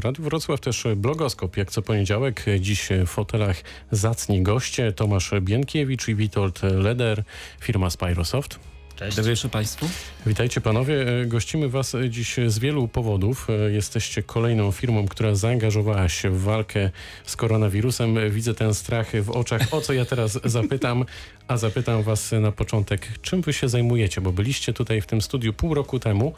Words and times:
Radiu 0.00 0.24
Wrocław 0.24 0.60
też 0.60 0.84
blogoskop. 0.96 1.56
Jak 1.56 1.70
co 1.70 1.82
poniedziałek, 1.82 2.44
dziś 2.60 2.88
w 3.06 3.08
fotelach 3.08 3.62
zacni 3.90 4.42
goście 4.42 4.92
Tomasz 4.92 5.30
Bienkiewicz 5.40 6.08
i 6.08 6.14
Witold 6.14 6.62
Leder, 6.62 7.22
firma 7.60 7.90
Spyrosoft. 7.90 8.58
Cześć. 8.96 9.16
Dobry 9.16 9.32
wieczór 9.32 9.50
Państwu. 9.50 9.88
Witajcie 10.26 10.60
panowie. 10.60 10.94
Gościmy 11.26 11.68
Was 11.68 11.96
dziś 12.08 12.36
z 12.46 12.58
wielu 12.58 12.88
powodów. 12.88 13.48
Jesteście 13.72 14.22
kolejną 14.22 14.72
firmą, 14.72 15.08
która 15.08 15.34
zaangażowała 15.34 16.08
się 16.08 16.30
w 16.30 16.42
walkę 16.42 16.90
z 17.24 17.36
koronawirusem. 17.36 18.30
Widzę 18.30 18.54
ten 18.54 18.74
strach 18.74 19.22
w 19.22 19.30
oczach. 19.30 19.62
O 19.70 19.80
co 19.80 19.92
ja 19.92 20.04
teraz 20.04 20.38
zapytam? 20.44 21.04
A 21.48 21.56
zapytam 21.56 22.02
Was 22.02 22.32
na 22.32 22.52
początek, 22.52 23.08
czym 23.22 23.42
Wy 23.42 23.52
się 23.52 23.68
zajmujecie? 23.68 24.20
Bo 24.20 24.32
byliście 24.32 24.72
tutaj 24.72 25.00
w 25.00 25.06
tym 25.06 25.22
studiu 25.22 25.52
pół 25.52 25.74
roku 25.74 25.98
temu, 25.98 26.34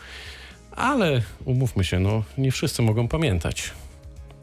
ale 0.77 1.23
umówmy 1.45 1.85
się, 1.85 2.01
no 2.01 2.23
nie 2.39 2.53
wszyscy 2.53 2.83
mogą 2.83 3.09
pamiętać. 3.09 3.71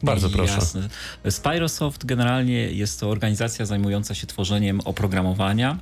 Bardzo 0.02 0.30
proszę. 0.30 0.54
Jasne. 0.54 0.88
Spyrosoft 1.30 2.06
generalnie 2.06 2.70
jest 2.70 3.00
to 3.00 3.10
organizacja 3.10 3.66
zajmująca 3.66 4.14
się 4.14 4.26
tworzeniem 4.26 4.80
oprogramowania 4.84 5.78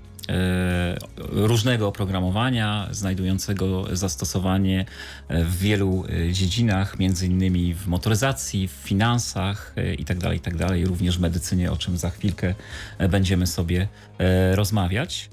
różnego 1.19 1.89
oprogramowania, 1.89 2.89
znajdującego 2.91 3.97
zastosowanie 3.97 4.85
e, 5.29 5.45
w 5.45 5.59
wielu 5.59 6.05
e, 6.09 6.33
dziedzinach, 6.33 6.99
między 6.99 7.27
innymi 7.27 7.75
w 7.75 7.87
motoryzacji, 7.87 8.69
w 8.69 8.71
finansach 8.71 9.75
itd., 9.99 10.21
tak 10.21 10.33
itd., 10.33 10.67
tak 10.67 10.87
również 10.87 11.19
w 11.19 11.21
medycynie, 11.21 11.73
o 11.73 11.77
czym 11.77 11.99
za 11.99 12.11
chwilkę 12.11 12.55
będziemy 13.11 13.47
sobie 13.47 13.89
rozmawiać. 14.53 15.31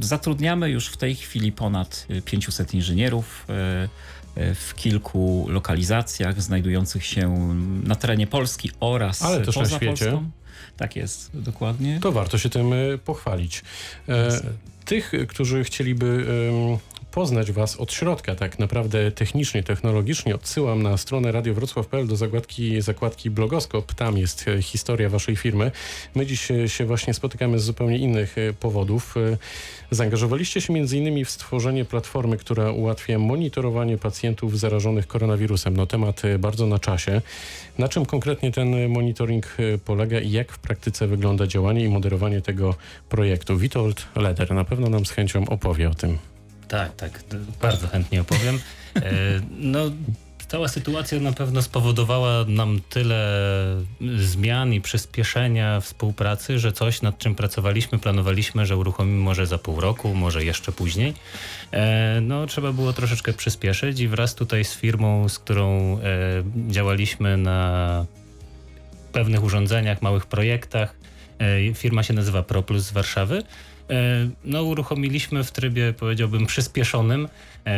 Zatrudniamy 0.00 0.70
już 0.70 0.88
w 0.88 0.96
tej 0.96 1.14
chwili 1.14 1.52
ponad 1.52 2.06
500 2.24 2.74
inżynierów 2.74 3.46
w 4.36 4.72
kilku 4.76 5.46
lokalizacjach 5.48 6.42
znajdujących 6.42 7.06
się 7.06 7.54
na 7.84 7.94
terenie 7.94 8.26
Polski 8.26 8.70
oraz 8.80 9.22
Ale 9.22 9.40
też 9.44 9.54
poza 9.54 9.70
na 9.70 9.76
świecie. 9.76 10.10
Polską. 10.10 10.30
Tak 10.78 10.96
jest, 10.96 11.30
dokładnie. 11.34 11.98
To 12.02 12.12
warto 12.12 12.38
się 12.38 12.48
tym 12.48 12.72
e, 12.72 12.98
pochwalić. 12.98 13.62
E, 14.08 14.40
tych, 14.84 15.12
którzy 15.28 15.64
chcieliby 15.64 16.26
poznać 17.10 17.52
Was 17.52 17.76
od 17.76 17.92
środka, 17.92 18.34
tak 18.34 18.58
naprawdę 18.58 19.12
technicznie, 19.12 19.62
technologicznie, 19.62 20.34
odsyłam 20.34 20.82
na 20.82 20.96
stronę 20.96 21.32
radiowrocław.pl 21.32 22.06
do 22.06 22.16
zakładki, 22.16 22.82
zakładki 22.82 23.30
blogoskop. 23.30 23.94
Tam 23.94 24.18
jest 24.18 24.48
e, 24.48 24.62
historia 24.62 25.08
Waszej 25.08 25.36
firmy. 25.36 25.70
My 26.14 26.26
dziś 26.26 26.48
się 26.66 26.84
właśnie 26.86 27.14
spotykamy 27.14 27.58
z 27.58 27.64
zupełnie 27.64 27.98
innych 27.98 28.36
powodów. 28.60 29.14
Zaangażowaliście 29.90 30.60
się 30.60 30.74
m.in. 30.74 31.24
w 31.24 31.30
stworzenie 31.30 31.84
platformy, 31.84 32.36
która 32.36 32.70
ułatwia 32.70 33.18
monitorowanie 33.18 33.98
pacjentów 33.98 34.58
zarażonych 34.58 35.06
koronawirusem. 35.06 35.76
No 35.76 35.86
temat 35.86 36.22
bardzo 36.38 36.66
na 36.66 36.78
czasie. 36.78 37.20
Na 37.78 37.88
czym 37.88 38.06
konkretnie 38.06 38.52
ten 38.52 38.88
monitoring 38.88 39.46
e, 39.58 39.78
polega 39.78 40.20
i 40.20 40.30
jak 40.30 40.52
w 40.52 40.58
praktyce 40.58 41.06
wygląda 41.06 41.46
działanie 41.46 41.84
i 41.84 41.88
moderowanie 41.88 42.40
tego 42.40 42.74
projektu? 43.08 43.56
Witold 43.56 44.06
Leder 44.16 44.54
na 44.54 44.64
pewno 44.64 44.88
nam 44.88 45.06
z 45.06 45.10
chęcią 45.10 45.48
opowie 45.48 45.90
o 45.90 45.94
tym. 45.94 46.18
Tak, 46.68 46.96
tak, 46.96 47.20
bardzo 47.62 47.88
chętnie 47.88 48.20
opowiem. 48.20 48.60
E, 48.96 49.00
no, 49.58 49.80
cała 50.48 50.68
sytuacja 50.68 51.20
na 51.20 51.32
pewno 51.32 51.62
spowodowała 51.62 52.44
nam 52.48 52.80
tyle 52.88 53.46
zmian 54.16 54.72
i 54.72 54.80
przyspieszenia 54.80 55.80
współpracy, 55.80 56.58
że 56.58 56.72
coś 56.72 57.02
nad 57.02 57.18
czym 57.18 57.34
pracowaliśmy, 57.34 57.98
planowaliśmy, 57.98 58.66
że 58.66 58.76
uruchomimy 58.76 59.18
może 59.18 59.46
za 59.46 59.58
pół 59.58 59.80
roku, 59.80 60.14
może 60.14 60.44
jeszcze 60.44 60.72
później. 60.72 61.14
E, 61.72 62.20
no, 62.20 62.46
trzeba 62.46 62.72
było 62.72 62.92
troszeczkę 62.92 63.32
przyspieszyć 63.32 64.00
i 64.00 64.08
wraz 64.08 64.34
tutaj 64.34 64.64
z 64.64 64.74
firmą, 64.74 65.28
z 65.28 65.38
którą 65.38 65.98
e, 65.98 66.00
działaliśmy 66.68 67.36
na 67.36 68.06
pewnych 69.12 69.44
urządzeniach, 69.44 70.02
małych 70.02 70.26
projektach, 70.26 70.94
firma 71.74 72.02
się 72.02 72.14
nazywa 72.14 72.42
ProPlus 72.42 72.82
z 72.82 72.92
Warszawy, 72.92 73.42
no, 74.44 74.62
uruchomiliśmy 74.62 75.44
w 75.44 75.52
trybie, 75.52 75.94
powiedziałbym, 75.98 76.46
przyspieszonym 76.46 77.28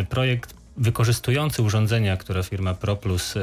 projekt 0.09 0.54
wykorzystujący 0.76 1.62
urządzenia, 1.62 2.16
które 2.16 2.43
firma 2.43 2.75
ProPlus 2.75 3.37
y, 3.37 3.41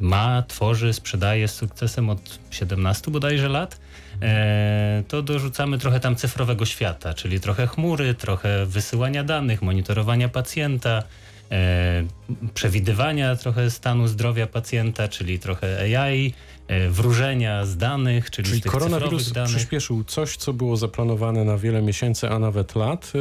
ma, 0.00 0.42
tworzy, 0.42 0.92
sprzedaje 0.92 1.48
z 1.48 1.54
sukcesem 1.54 2.10
od 2.10 2.38
17 2.50 3.10
bodajże 3.10 3.48
lat, 3.48 3.80
e, 4.22 5.02
to 5.08 5.22
dorzucamy 5.22 5.78
trochę 5.78 6.00
tam 6.00 6.16
cyfrowego 6.16 6.66
świata, 6.66 7.14
czyli 7.14 7.40
trochę 7.40 7.66
chmury, 7.66 8.14
trochę 8.14 8.66
wysyłania 8.66 9.24
danych, 9.24 9.62
monitorowania 9.62 10.28
pacjenta, 10.28 11.02
e, 11.50 12.04
przewidywania 12.54 13.36
trochę 13.36 13.70
stanu 13.70 14.08
zdrowia 14.08 14.46
pacjenta, 14.46 15.08
czyli 15.08 15.38
trochę 15.38 15.98
AI, 15.98 16.34
E, 16.57 16.57
wróżenia 16.90 17.66
z 17.66 17.76
danych, 17.76 18.30
czyli, 18.30 18.48
czyli 18.48 18.60
z 18.60 18.62
tych 18.62 18.72
koronawirus 18.72 19.32
danych. 19.32 19.50
przyspieszył 19.50 20.04
coś, 20.04 20.36
co 20.36 20.52
było 20.52 20.76
zaplanowane 20.76 21.44
na 21.44 21.58
wiele 21.58 21.82
miesięcy, 21.82 22.28
a 22.28 22.38
nawet 22.38 22.74
lat 22.74 23.12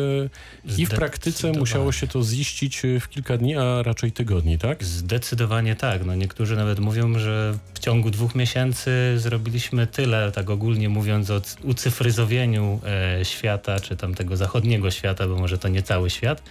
e, 0.66 0.78
i 0.78 0.86
w 0.86 0.90
praktyce 0.90 1.52
musiało 1.52 1.92
się 1.92 2.08
to 2.08 2.24
ziścić 2.24 2.86
e, 2.86 3.00
w 3.00 3.10
kilka 3.10 3.38
dni, 3.38 3.56
a 3.56 3.84
raczej 3.84 4.12
tygodni, 4.12 4.58
tak? 4.58 4.84
Zdecydowanie 4.84 5.76
tak. 5.76 6.06
No 6.06 6.16
niektórzy 6.16 6.56
nawet 6.56 6.80
mówią, 6.80 7.20
że 7.20 7.58
w 7.74 7.80
ciągu 7.80 8.10
dwóch 8.10 8.36
miesięcy 8.36 8.92
zrobiliśmy 9.18 9.88
tyle, 9.88 10.32
tak 10.32 10.50
ogólnie 10.50 10.90
mówiąc, 10.90 11.30
o 11.30 11.42
ucyfryzowieniu 11.64 12.80
świata, 13.24 13.80
czy 13.80 13.98
tam 13.98 14.16
tego 14.16 14.38
zachodniego 14.38 14.92
świata, 14.92 15.28
bo 15.28 15.36
może 15.38 15.58
to 15.58 15.68
nie 15.68 15.84
cały 15.84 16.10
świat, 16.10 16.42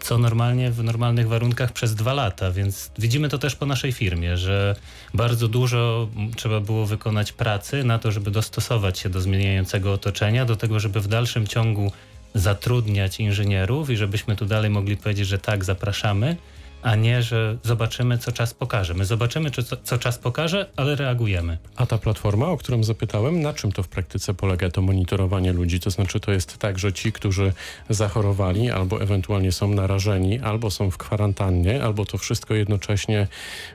co 0.00 0.18
normalnie 0.18 0.70
w 0.70 0.84
normalnych 0.84 1.28
warunkach 1.28 1.72
przez 1.72 1.94
dwa 1.94 2.12
lata, 2.12 2.50
więc 2.50 2.90
widzimy 2.98 3.28
to 3.28 3.38
też 3.38 3.56
po 3.56 3.66
naszej 3.66 3.92
firmie, 3.92 4.36
że 4.36 4.76
bardzo 5.14 5.48
dużo 5.48 6.08
trzeba 6.36 6.60
było 6.60 6.86
wykonać 6.86 7.32
pracy 7.32 7.84
na 7.84 7.98
to, 7.98 8.12
żeby 8.12 8.30
dostosować 8.30 8.98
się 8.98 9.08
do 9.08 9.20
zmieniającego 9.20 9.92
otoczenia, 9.92 10.44
do 10.44 10.56
tego, 10.56 10.80
żeby 10.80 11.00
w 11.00 11.08
dalszym 11.08 11.46
ciągu 11.46 11.92
zatrudniać 12.34 13.20
inżynierów 13.20 13.90
i 13.90 13.96
żebyśmy 13.96 14.36
tu 14.36 14.46
dalej 14.46 14.70
mogli 14.70 14.96
powiedzieć, 14.96 15.26
że 15.26 15.38
tak, 15.38 15.64
zapraszamy, 15.64 16.36
a 16.82 16.96
nie, 16.96 17.22
że 17.22 17.56
zobaczymy, 17.62 18.18
co 18.18 18.32
czas 18.32 18.54
pokaże. 18.54 18.94
My 18.94 19.04
zobaczymy, 19.04 19.50
co, 19.50 19.76
co 19.76 19.98
czas 19.98 20.18
pokaże, 20.18 20.70
ale 20.76 20.96
reagujemy. 20.96 21.58
A 21.76 21.86
ta 21.86 21.98
platforma, 21.98 22.48
o 22.48 22.56
którą 22.56 22.84
zapytałem, 22.84 23.42
na 23.42 23.52
czym 23.52 23.72
to 23.72 23.82
w 23.82 23.88
praktyce 23.88 24.34
polega, 24.34 24.70
to 24.70 24.82
monitorowanie 24.82 25.52
ludzi? 25.52 25.80
To 25.80 25.90
znaczy, 25.90 26.20
to 26.20 26.32
jest 26.32 26.58
tak, 26.58 26.78
że 26.78 26.92
ci, 26.92 27.12
którzy 27.12 27.52
zachorowali 27.90 28.70
albo 28.70 29.02
ewentualnie 29.02 29.52
są 29.52 29.68
narażeni, 29.68 30.38
albo 30.38 30.70
są 30.70 30.90
w 30.90 30.96
kwarantannie, 30.96 31.82
albo 31.82 32.04
to 32.04 32.18
wszystko 32.18 32.54
jednocześnie 32.54 33.26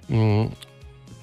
mm, 0.09 0.50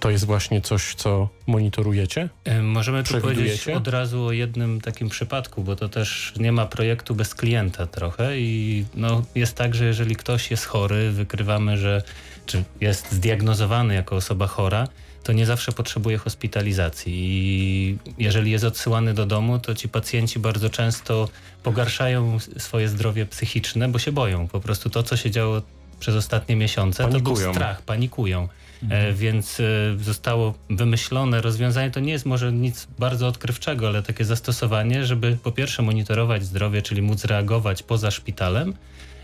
to 0.00 0.10
jest 0.10 0.24
właśnie 0.24 0.60
coś, 0.60 0.94
co 0.94 1.28
monitorujecie? 1.46 2.28
E, 2.44 2.62
możemy 2.62 3.04
tu 3.04 3.20
powiedzieć 3.20 3.68
od 3.68 3.88
razu 3.88 4.24
o 4.24 4.32
jednym 4.32 4.80
takim 4.80 5.08
przypadku, 5.08 5.62
bo 5.62 5.76
to 5.76 5.88
też 5.88 6.32
nie 6.36 6.52
ma 6.52 6.66
projektu 6.66 7.14
bez 7.14 7.34
klienta 7.34 7.86
trochę 7.86 8.38
i 8.38 8.84
no, 8.94 9.22
jest 9.34 9.54
tak, 9.54 9.74
że 9.74 9.84
jeżeli 9.84 10.16
ktoś 10.16 10.50
jest 10.50 10.64
chory, 10.64 11.10
wykrywamy, 11.10 11.78
że 11.78 12.02
czy 12.46 12.64
jest 12.80 13.12
zdiagnozowany 13.12 13.94
jako 13.94 14.16
osoba 14.16 14.46
chora, 14.46 14.88
to 15.22 15.32
nie 15.32 15.46
zawsze 15.46 15.72
potrzebuje 15.72 16.18
hospitalizacji. 16.18 17.12
I 17.16 17.98
jeżeli 18.18 18.50
jest 18.50 18.64
odsyłany 18.64 19.14
do 19.14 19.26
domu, 19.26 19.58
to 19.58 19.74
ci 19.74 19.88
pacjenci 19.88 20.38
bardzo 20.38 20.70
często 20.70 21.28
pogarszają 21.62 22.38
swoje 22.58 22.88
zdrowie 22.88 23.26
psychiczne, 23.26 23.88
bo 23.88 23.98
się 23.98 24.12
boją. 24.12 24.48
Po 24.48 24.60
prostu 24.60 24.90
to, 24.90 25.02
co 25.02 25.16
się 25.16 25.30
działo 25.30 25.62
przez 26.00 26.14
ostatnie 26.14 26.56
miesiące, 26.56 27.02
panikują. 27.02 27.36
to 27.36 27.42
był 27.42 27.54
strach, 27.54 27.82
panikują. 27.82 28.48
Mhm. 28.82 29.16
Więc 29.16 29.60
e, 29.60 29.64
zostało 29.98 30.54
wymyślone 30.70 31.40
rozwiązanie. 31.40 31.90
To 31.90 32.00
nie 32.00 32.12
jest 32.12 32.26
może 32.26 32.52
nic 32.52 32.86
bardzo 32.98 33.28
odkrywczego, 33.28 33.88
ale 33.88 34.02
takie 34.02 34.24
zastosowanie, 34.24 35.04
żeby 35.04 35.38
po 35.42 35.52
pierwsze 35.52 35.82
monitorować 35.82 36.44
zdrowie, 36.44 36.82
czyli 36.82 37.02
móc 37.02 37.24
reagować 37.24 37.82
poza 37.82 38.10
szpitalem, 38.10 38.74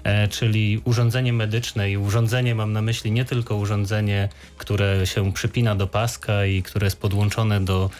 e, 0.04 0.28
czyli 0.28 0.80
urządzenie 0.84 1.32
medyczne 1.32 1.90
i 1.90 1.96
urządzenie 1.96 2.54
mam 2.54 2.72
na 2.72 2.82
myśli 2.82 3.10
nie 3.10 3.24
tylko 3.24 3.56
urządzenie, 3.56 4.28
które 4.58 5.06
się 5.06 5.32
przypina 5.32 5.74
do 5.74 5.86
paska 5.86 6.46
i 6.46 6.62
które 6.62 6.86
jest 6.86 7.00
podłączone 7.00 7.60
do 7.64 7.90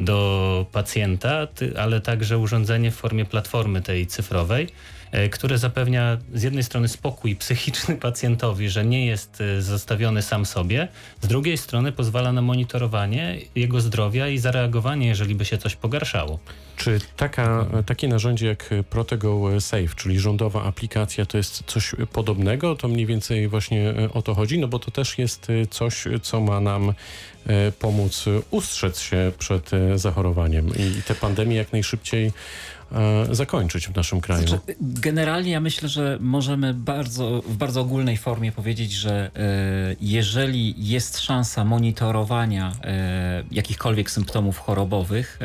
do 0.00 0.66
pacjenta, 0.72 1.48
ale 1.78 2.00
także 2.00 2.38
urządzenie 2.38 2.90
w 2.90 2.94
formie 2.94 3.24
platformy 3.24 3.82
tej 3.82 4.06
cyfrowej, 4.06 4.64
e, 4.66 5.05
które 5.30 5.58
zapewnia 5.58 6.18
z 6.34 6.42
jednej 6.42 6.64
strony 6.64 6.88
spokój 6.88 7.36
psychiczny 7.36 7.96
pacjentowi, 8.06 8.68
że 8.68 8.84
nie 8.84 9.06
jest 9.06 9.40
e, 9.40 9.62
zostawiony 9.62 10.22
sam 10.22 10.46
sobie, 10.46 10.88
z 11.22 11.26
drugiej 11.28 11.58
strony 11.58 11.92
pozwala 11.92 12.32
na 12.32 12.42
monitorowanie 12.42 13.38
jego 13.54 13.80
zdrowia 13.80 14.28
i 14.28 14.38
zareagowanie, 14.38 15.06
jeżeli 15.06 15.34
by 15.34 15.44
się 15.44 15.58
coś 15.58 15.76
pogarszało. 15.76 16.38
Czy 16.76 16.98
taka, 17.16 17.66
takie 17.86 18.08
narzędzie 18.08 18.46
jak 18.46 18.70
Protego 18.90 19.60
Safe, 19.60 19.94
czyli 19.96 20.18
rządowa 20.18 20.64
aplikacja, 20.64 21.26
to 21.26 21.36
jest 21.36 21.62
coś 21.66 21.94
podobnego? 22.12 22.76
To 22.76 22.88
mniej 22.88 23.06
więcej 23.06 23.48
właśnie 23.48 23.90
e, 23.90 24.12
o 24.12 24.22
to 24.22 24.34
chodzi, 24.34 24.58
no 24.58 24.68
bo 24.68 24.78
to 24.78 24.90
też 24.90 25.18
jest 25.18 25.46
coś, 25.70 26.04
co 26.22 26.40
ma 26.40 26.60
nam 26.60 26.92
pomóc 27.78 28.24
ustrzec 28.50 29.00
się 29.00 29.32
przed 29.38 29.70
zachorowaniem 29.94 30.68
i 30.68 31.02
tę 31.02 31.14
pandemię 31.14 31.56
jak 31.56 31.72
najszybciej 31.72 32.32
zakończyć 33.30 33.88
w 33.88 33.96
naszym 33.96 34.20
kraju? 34.20 34.48
Znaczy, 34.48 34.74
generalnie 34.80 35.50
ja 35.52 35.60
myślę, 35.60 35.88
że 35.88 36.18
możemy 36.20 36.74
bardzo, 36.74 37.42
w 37.42 37.56
bardzo 37.56 37.80
ogólnej 37.80 38.16
formie 38.16 38.52
powiedzieć, 38.52 38.92
że 38.92 39.30
jeżeli 40.00 40.74
jest 40.88 41.18
szansa 41.18 41.64
monitorowania 41.64 42.72
jakichkolwiek 43.50 44.10
symptomów 44.10 44.58
chorobowych 44.58 45.38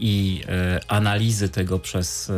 i 0.00 0.40
analizy 0.88 1.48
tego 1.48 1.78
przez 1.78 2.32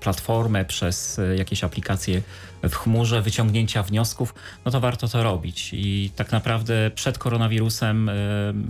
platformę, 0.00 0.64
przez 0.64 1.20
jakieś 1.36 1.64
aplikacje 1.64 2.22
w 2.68 2.76
chmurze, 2.76 3.22
wyciągnięcia 3.22 3.82
wniosków, 3.82 4.34
no 4.64 4.70
to 4.70 4.80
warto 4.80 5.08
to 5.08 5.22
robić. 5.22 5.70
I 5.72 6.10
tak 6.16 6.32
naprawdę 6.32 6.90
przed 6.94 7.18
koronawirusem 7.18 8.10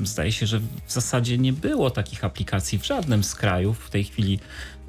zdaje 0.03 0.33
się, 0.33 0.47
że 0.47 0.61
w 0.87 0.93
zasadzie 0.93 1.39
nie 1.39 1.53
było 1.53 1.91
takich 1.91 2.25
aplikacji 2.25 2.79
w 2.79 2.87
żadnym 2.87 3.25
z 3.25 3.35
krajów. 3.35 3.87
W 3.87 3.91
tej 3.91 4.05
chwili 4.05 4.39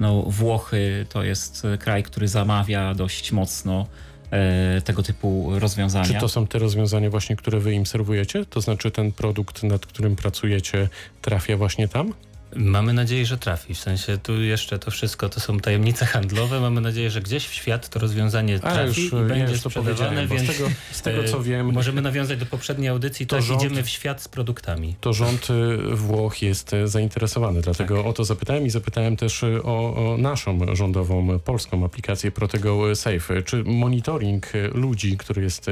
no, 0.00 0.22
Włochy 0.22 1.06
to 1.08 1.22
jest 1.22 1.66
kraj, 1.78 2.02
który 2.02 2.28
zamawia 2.28 2.94
dość 2.94 3.32
mocno 3.32 3.86
e, 4.30 4.80
tego 4.80 5.02
typu 5.02 5.50
rozwiązania. 5.58 6.06
Czy 6.06 6.14
to 6.14 6.28
są 6.28 6.46
te 6.46 6.58
rozwiązania 6.58 7.10
właśnie, 7.10 7.36
które 7.36 7.60
wy 7.60 7.74
im 7.74 7.86
serwujecie? 7.86 8.44
To 8.44 8.60
znaczy 8.60 8.90
ten 8.90 9.12
produkt, 9.12 9.62
nad 9.62 9.86
którym 9.86 10.16
pracujecie, 10.16 10.88
trafia 11.22 11.56
właśnie 11.56 11.88
tam? 11.88 12.14
Mamy 12.56 12.92
nadzieję, 12.92 13.26
że 13.26 13.38
trafi. 13.38 13.74
W 13.74 13.78
sensie 13.78 14.18
tu 14.18 14.42
jeszcze 14.42 14.78
to 14.78 14.90
wszystko 14.90 15.28
to 15.28 15.40
są 15.40 15.60
tajemnice 15.60 16.06
handlowe. 16.06 16.60
Mamy 16.60 16.80
nadzieję, 16.80 17.10
że 17.10 17.20
gdzieś 17.20 17.46
w 17.46 17.54
świat 17.54 17.88
to 17.88 17.98
rozwiązanie 17.98 18.58
trafi 18.58 19.02
już, 19.02 19.12
i 19.12 19.16
będzie 19.16 19.52
już 19.52 19.60
sprzedawane, 19.60 20.26
więc 20.26 20.42
z 20.42 20.56
tego, 20.56 20.70
z 20.92 21.02
tego, 21.02 21.24
co 21.24 21.42
wiem... 21.42 21.72
Możemy 21.72 22.02
nawiązać 22.02 22.38
do 22.38 22.46
poprzedniej 22.46 22.88
audycji, 22.88 23.26
to 23.26 23.36
tak 23.36 23.44
rząd, 23.44 23.62
idziemy 23.62 23.82
w 23.82 23.88
świat 23.88 24.22
z 24.22 24.28
produktami. 24.28 24.96
To 25.00 25.12
rząd 25.12 25.48
y, 25.50 25.96
Włoch 25.96 26.42
jest 26.42 26.70
zainteresowany, 26.84 27.60
dlatego 27.60 27.96
tak. 27.96 28.06
o 28.06 28.12
to 28.12 28.24
zapytałem 28.24 28.66
i 28.66 28.70
zapytałem 28.70 29.16
też 29.16 29.44
o, 29.44 30.12
o 30.12 30.16
naszą 30.18 30.74
rządową, 30.76 31.38
polską 31.38 31.84
aplikację 31.84 32.30
Protego 32.30 32.96
Safe. 32.96 33.42
Czy 33.42 33.64
monitoring 33.64 34.46
ludzi, 34.74 35.16
który 35.16 35.42
jest 35.42 35.66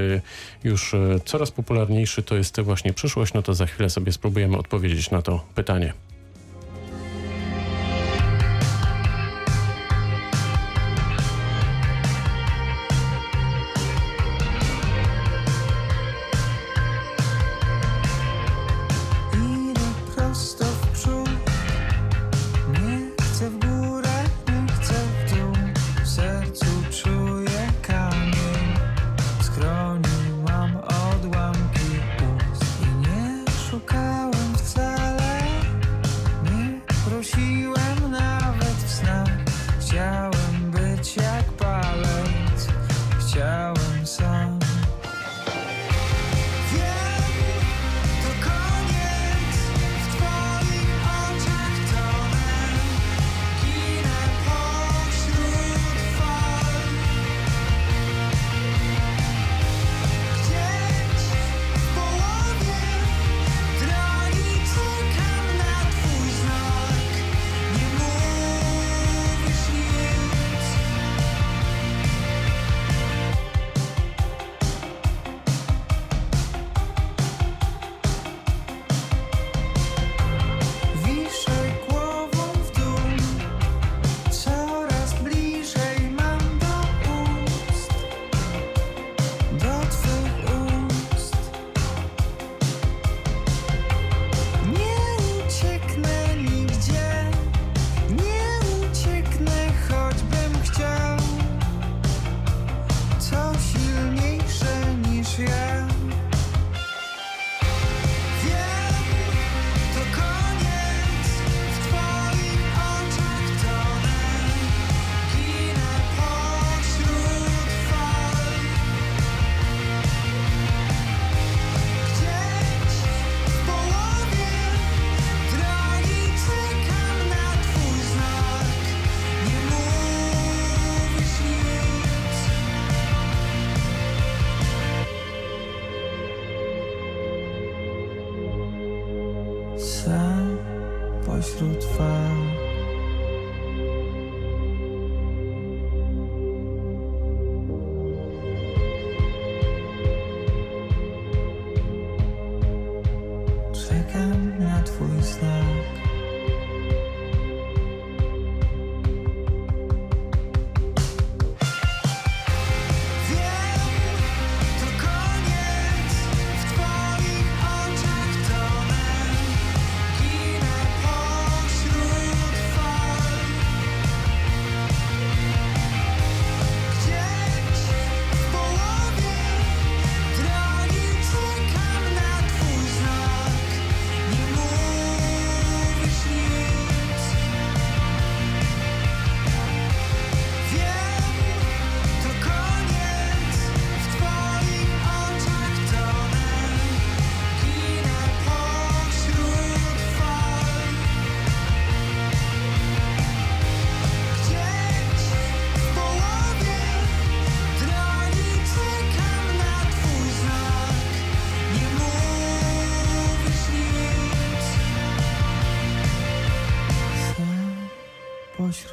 już 0.65 0.95
coraz 1.25 1.51
popularniejszy, 1.51 2.23
to 2.23 2.37
jest 2.37 2.61
właśnie 2.61 2.93
przyszłość? 2.93 3.35
No 3.35 3.43
to 3.43 3.55
za 3.55 3.67
chwilę 3.67 3.91
sobie 3.91 4.13
spróbujemy 4.13 4.57
odpowiedzieć 4.57 5.11
na 5.11 5.23
to 5.23 5.45
pytanie. 5.55 5.93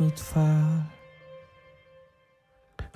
tut 0.10 0.20
far. 0.20 0.93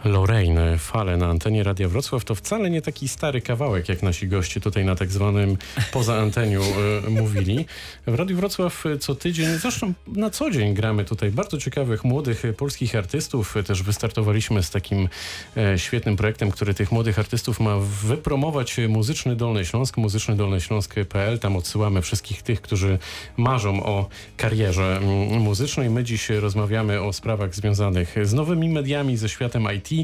Lorraine 0.07 0.77
Fale 0.77 1.17
na 1.17 1.27
antenie 1.27 1.63
Radia 1.63 1.87
Wrocław 1.87 2.25
to 2.25 2.35
wcale 2.35 2.69
nie 2.69 2.81
taki 2.81 3.07
stary 3.07 3.41
kawałek, 3.41 3.89
jak 3.89 4.03
nasi 4.03 4.27
goście 4.27 4.61
tutaj 4.61 4.85
na 4.85 4.95
tak 4.95 5.11
zwanym 5.11 5.57
poza 5.91 6.15
anteniu 6.15 6.61
y, 7.07 7.09
mówili. 7.09 7.65
W 8.07 8.15
Radiu 8.15 8.37
Wrocław 8.37 8.83
co 8.99 9.15
tydzień, 9.15 9.47
zresztą 9.57 9.93
na 10.07 10.29
co 10.29 10.51
dzień 10.51 10.73
gramy 10.73 11.05
tutaj 11.05 11.31
bardzo 11.31 11.57
ciekawych 11.57 12.03
młodych 12.03 12.43
polskich 12.57 12.95
artystów. 12.95 13.55
Też 13.67 13.83
wystartowaliśmy 13.83 14.63
z 14.63 14.69
takim 14.69 15.09
e, 15.57 15.79
świetnym 15.79 16.15
projektem, 16.15 16.51
który 16.51 16.73
tych 16.73 16.91
młodych 16.91 17.19
artystów 17.19 17.59
ma 17.59 17.77
wypromować 17.79 18.77
Muzyczny 18.89 19.35
Dolny 19.35 19.65
Śląsk, 19.65 19.97
muzyczny 19.97 20.35
Dolny 20.35 20.61
Śląsk.pl. 20.61 21.39
Tam 21.39 21.55
odsyłamy 21.55 22.01
wszystkich 22.01 22.41
tych, 22.41 22.61
którzy 22.61 22.99
marzą 23.37 23.83
o 23.83 24.09
karierze 24.37 24.97
mm, 24.97 25.41
muzycznej. 25.41 25.89
My 25.89 26.03
dziś 26.03 26.29
rozmawiamy 26.29 27.01
o 27.01 27.13
sprawach 27.13 27.55
związanych 27.55 28.15
z 28.23 28.33
nowymi 28.33 28.69
mediami, 28.69 29.17
ze 29.17 29.29
światem 29.29 29.67
IT. 29.75 29.96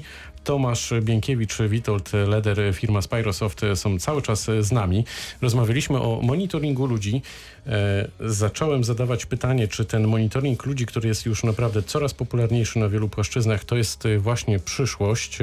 Tomasz 0.44 0.94
Bienkiewicz, 1.02 1.58
Witold 1.70 2.12
Leder, 2.28 2.58
firma 2.74 3.02
Spyrosoft 3.02 3.62
są 3.76 4.00
cały 4.00 4.22
czas 4.22 4.50
z 4.60 4.72
nami. 4.72 5.06
Rozmawialiśmy 5.42 6.02
o 6.02 6.20
monitoringu 6.22 6.86
ludzi. 6.86 7.22
E, 7.68 8.08
zacząłem 8.20 8.84
zadawać 8.84 9.26
pytanie, 9.26 9.68
czy 9.68 9.86
ten 9.86 10.08
monitoring 10.08 10.66
ludzi, 10.66 10.86
który 10.86 11.08
jest 11.08 11.26
już 11.26 11.44
naprawdę 11.44 11.84
coraz 11.84 12.14
popularniejszy 12.14 12.80
na 12.80 12.90
wielu 12.90 13.10
płaszczyznach, 13.10 13.66
to 13.66 13.76
jest 13.76 14.04
właśnie 14.18 14.60
przyszłość. 14.60 15.40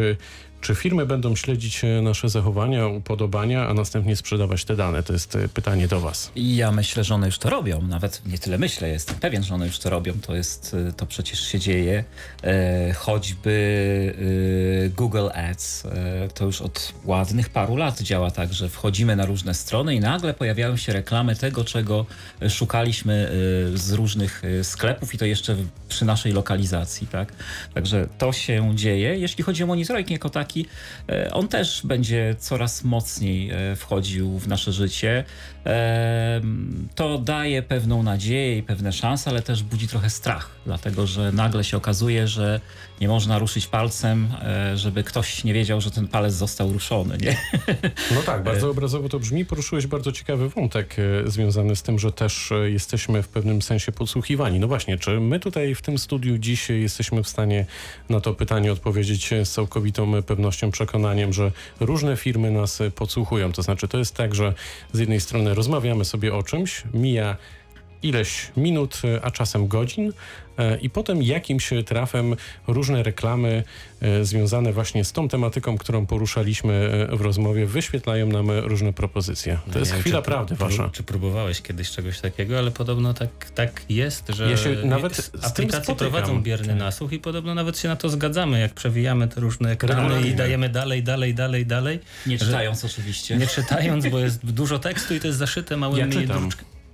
Czy 0.60 0.74
firmy 0.74 1.06
będą 1.06 1.36
śledzić 1.36 1.84
e, 1.84 2.02
nasze 2.02 2.28
zachowania, 2.28 2.86
upodobania, 2.86 3.68
a 3.68 3.74
następnie 3.74 4.16
sprzedawać 4.16 4.64
te 4.64 4.76
dane? 4.76 5.02
To 5.02 5.12
jest 5.12 5.36
e, 5.36 5.48
pytanie 5.48 5.88
do 5.88 6.00
Was. 6.00 6.32
Ja 6.36 6.72
myślę, 6.72 7.04
że 7.04 7.14
one 7.14 7.26
już 7.26 7.38
to 7.38 7.50
robią. 7.50 7.82
Nawet 7.82 8.22
nie 8.26 8.38
tyle 8.38 8.58
myślę, 8.58 8.88
jestem 8.88 9.16
pewien, 9.16 9.42
że 9.42 9.54
one 9.54 9.66
już 9.66 9.78
to 9.78 9.90
robią. 9.90 10.12
To 10.26 10.34
jest, 10.34 10.76
e, 10.88 10.92
to 10.92 11.06
przecież 11.06 11.40
się 11.40 11.58
dzieje. 11.58 12.04
E, 12.42 12.92
choćby 12.92 14.14
e, 14.86 14.88
Google 14.88 15.28
Ads 15.34 15.84
e, 15.84 16.28
to 16.34 16.44
już 16.44 16.62
od 16.62 16.92
ładnych 17.04 17.48
paru 17.48 17.76
lat 17.76 18.00
działa 18.00 18.30
tak, 18.30 18.52
że 18.52 18.68
wchodzimy 18.68 19.16
na 19.16 19.26
różne 19.26 19.54
strony 19.54 19.94
i 19.94 20.00
nagle 20.00 20.34
pojawiają 20.34 20.76
się 20.76 20.92
reklamy 20.92 21.36
tego, 21.36 21.64
czego 21.64 22.06
szukaliśmy 22.48 23.30
z 23.74 23.92
różnych 23.92 24.42
sklepów 24.62 25.14
i 25.14 25.18
to 25.18 25.24
jeszcze 25.24 25.56
przy 25.88 26.04
naszej 26.04 26.32
lokalizacji, 26.32 27.06
tak? 27.06 27.32
Także 27.74 28.06
to 28.18 28.32
się 28.32 28.72
dzieje. 28.74 29.18
Jeśli 29.18 29.44
chodzi 29.44 29.64
o 29.64 29.66
monitoring 29.66 30.10
jako 30.10 30.30
taki, 30.30 30.49
E, 31.08 31.30
on 31.32 31.48
też 31.48 31.80
będzie 31.84 32.34
coraz 32.38 32.84
mocniej 32.84 33.50
e, 33.50 33.76
wchodził 33.76 34.38
w 34.38 34.48
nasze 34.48 34.72
życie. 34.72 35.24
E, 35.66 36.40
to 36.94 37.18
daje 37.18 37.62
pewną 37.62 38.02
nadzieję 38.02 38.58
i 38.58 38.62
pewne 38.62 38.92
szanse, 38.92 39.30
ale 39.30 39.42
też 39.42 39.62
budzi 39.62 39.88
trochę 39.88 40.10
strach, 40.10 40.50
dlatego 40.66 41.06
że 41.06 41.32
nagle 41.32 41.64
się 41.64 41.76
okazuje, 41.76 42.28
że 42.28 42.60
nie 43.00 43.08
można 43.08 43.38
ruszyć 43.38 43.66
palcem, 43.66 44.28
żeby 44.74 45.04
ktoś 45.04 45.44
nie 45.44 45.54
wiedział, 45.54 45.80
że 45.80 45.90
ten 45.90 46.08
palec 46.08 46.34
został 46.34 46.72
ruszony. 46.72 47.18
Nie? 47.18 47.36
No 48.14 48.22
tak, 48.22 48.42
bardzo 48.42 48.70
obrazowo 48.70 49.08
to 49.08 49.18
brzmi. 49.18 49.44
Poruszyłeś 49.44 49.86
bardzo 49.86 50.12
ciekawy 50.12 50.48
wątek 50.48 50.96
związany 51.26 51.76
z 51.76 51.82
tym, 51.82 51.98
że 51.98 52.12
też 52.12 52.52
jesteśmy 52.64 53.22
w 53.22 53.28
pewnym 53.28 53.62
sensie 53.62 53.92
podsłuchiwani. 53.92 54.60
No 54.60 54.68
właśnie, 54.68 54.98
czy 54.98 55.20
my 55.20 55.40
tutaj 55.40 55.74
w 55.74 55.82
tym 55.82 55.98
studiu 55.98 56.38
dziś 56.38 56.68
jesteśmy 56.68 57.22
w 57.22 57.28
stanie 57.28 57.66
na 58.08 58.20
to 58.20 58.34
pytanie 58.34 58.72
odpowiedzieć 58.72 59.30
z 59.44 59.50
całkowitą 59.50 60.22
pewnością? 60.22 60.50
pewnością 60.50 60.70
przekonaniem, 60.70 61.32
że 61.32 61.52
różne 61.80 62.16
firmy 62.16 62.50
nas 62.50 62.78
podsłuchują. 62.94 63.52
To 63.52 63.62
znaczy, 63.62 63.88
to 63.88 63.98
jest 63.98 64.14
tak, 64.14 64.34
że 64.34 64.54
z 64.92 64.98
jednej 64.98 65.20
strony 65.20 65.54
rozmawiamy 65.54 66.04
sobie 66.04 66.34
o 66.34 66.42
czymś, 66.42 66.82
mija 66.94 67.36
ileś 68.02 68.52
minut, 68.56 69.02
a 69.22 69.30
czasem 69.30 69.68
godzin, 69.68 70.12
E, 70.60 70.76
i 70.76 70.90
potem 70.90 71.22
jakimś 71.22 71.70
trafem 71.86 72.36
różne 72.66 73.02
reklamy 73.02 73.64
e, 74.00 74.24
związane 74.24 74.72
właśnie 74.72 75.04
z 75.04 75.12
tą 75.12 75.28
tematyką, 75.28 75.78
którą 75.78 76.06
poruszaliśmy 76.06 77.06
e, 77.12 77.16
w 77.16 77.20
rozmowie, 77.20 77.66
wyświetlają 77.66 78.26
nam 78.26 78.50
różne 78.50 78.92
propozycje. 78.92 79.58
To 79.72 79.78
jest 79.78 79.92
chwila 79.92 80.18
czy, 80.18 80.24
prawdy 80.24 80.54
wasza. 80.54 80.90
Czy 80.92 81.02
próbowałeś 81.02 81.62
kiedyś 81.62 81.90
czegoś 81.90 82.20
takiego, 82.20 82.58
ale 82.58 82.70
podobno 82.70 83.14
tak, 83.14 83.50
tak 83.54 83.82
jest, 83.88 84.28
że 84.28 84.50
ja 84.50 84.56
się 84.56 84.76
nawet 84.84 85.30
aplikacje 85.42 85.94
prowadzą 85.94 86.42
bierny 86.42 86.68
tak. 86.68 86.78
nasłuch 86.78 87.12
i 87.12 87.18
podobno 87.18 87.54
nawet 87.54 87.78
się 87.78 87.88
na 87.88 87.96
to 87.96 88.08
zgadzamy, 88.08 88.60
jak 88.60 88.74
przewijamy 88.74 89.28
te 89.28 89.40
różne 89.40 89.70
ekrany 89.70 90.28
i 90.28 90.34
dajemy 90.34 90.68
dalej, 90.68 91.02
dalej, 91.02 91.34
dalej, 91.34 91.66
dalej. 91.66 91.98
Nie 92.26 92.38
czytając 92.38 92.84
oczywiście. 92.84 93.36
Nie 93.36 93.46
czytając, 93.46 94.08
bo 94.08 94.18
jest 94.18 94.46
dużo 94.46 94.78
tekstu 94.78 95.14
i 95.14 95.20
to 95.20 95.26
jest 95.26 95.38
zaszyte 95.38 95.76
małymi 95.76 96.14
ja 96.14 96.22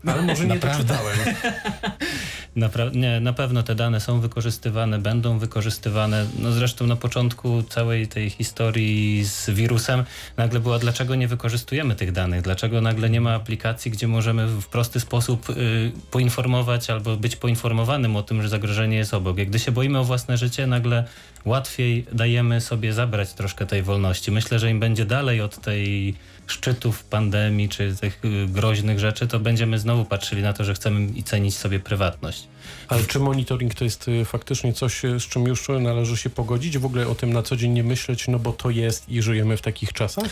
Ale 0.07 0.23
może 0.23 0.47
nie 0.47 0.59
doczytałem. 0.59 1.19
Napra- 2.57 2.97
nie, 2.97 3.21
na 3.21 3.33
pewno 3.33 3.63
te 3.63 3.75
dane 3.75 4.01
są 4.01 4.21
wykorzystywane, 4.21 4.99
będą 4.99 5.39
wykorzystywane. 5.39 6.27
No 6.39 6.53
zresztą 6.53 6.87
na 6.87 6.97
początku 6.97 7.63
całej 7.63 8.09
tej 8.09 8.31
historii 8.31 9.25
z 9.25 9.51
wirusem 9.51 10.05
nagle 10.37 10.61
była, 10.61 10.79
dlaczego 10.79 11.15
nie 11.15 11.29
wykorzystujemy 11.29 11.95
tych 11.95 12.13
danych? 12.13 12.43
Dlaczego 12.43 12.81
nagle 12.81 13.11
nie 13.11 13.21
ma 13.21 13.35
aplikacji, 13.35 13.91
gdzie 13.91 14.09
możemy 14.09 14.47
w 14.47 14.67
prosty 14.67 15.01
sposób 15.01 15.51
y, 15.51 15.93
poinformować 16.11 16.91
albo 16.91 17.17
być 17.17 17.37
poinformowanym 17.37 18.17
o 18.17 18.23
tym, 18.23 18.43
że 18.43 18.49
zagrożenie 18.49 18.97
jest 18.97 19.15
obok? 19.15 19.39
Jak 19.39 19.49
gdy 19.49 19.59
się 19.59 19.73
boimy 19.73 19.99
o 19.99 20.05
własne 20.05 20.37
życie, 20.37 20.67
nagle 20.67 21.05
łatwiej 21.47 22.07
dajemy 22.13 22.61
sobie 22.61 22.93
zabrać 22.93 23.33
troszkę 23.33 23.67
tej 23.67 23.83
wolności. 23.83 24.31
Myślę, 24.31 24.59
że 24.59 24.71
im 24.71 24.81
będzie 24.81 25.05
dalej 25.05 25.41
od 25.41 25.61
tej 25.61 26.15
szczytów 26.47 27.05
pandemii 27.05 27.69
czy 27.69 27.97
tych 28.01 28.25
y, 28.25 28.47
groźnych 28.49 28.99
rzeczy, 28.99 29.27
to 29.27 29.41
będziemy 29.41 29.79
znowu 29.79 30.05
patrzyli 30.05 30.43
na 30.43 30.53
to, 30.53 30.65
że 30.65 30.75
chcemy 30.75 31.07
i 31.15 31.23
cenić 31.23 31.57
sobie 31.57 31.81
prywatność. 31.81 32.49
Ale 32.89 33.05
czy 33.05 33.19
monitoring 33.19 33.75
to 33.75 33.85
jest 33.85 34.09
y, 34.09 34.25
faktycznie 34.25 34.73
coś, 34.73 35.05
y, 35.05 35.21
z 35.21 35.23
czym 35.23 35.47
już 35.47 35.69
należy 35.69 36.17
się 36.17 36.31
pogodzić? 36.31 36.79
W 36.79 36.87
ogóle 36.87 37.09
o 37.09 37.15
tym 37.15 37.33
na 37.33 37.43
co 37.43 37.57
dzień 37.57 37.73
nie 37.73 37.85
myśleć, 37.85 38.29
no 38.29 38.39
bo 38.39 38.53
to 38.53 38.71
jest 38.71 39.09
i 39.09 39.23
żyjemy 39.23 39.57
w 39.57 39.63
takich 39.63 39.93
czasach? 39.93 40.29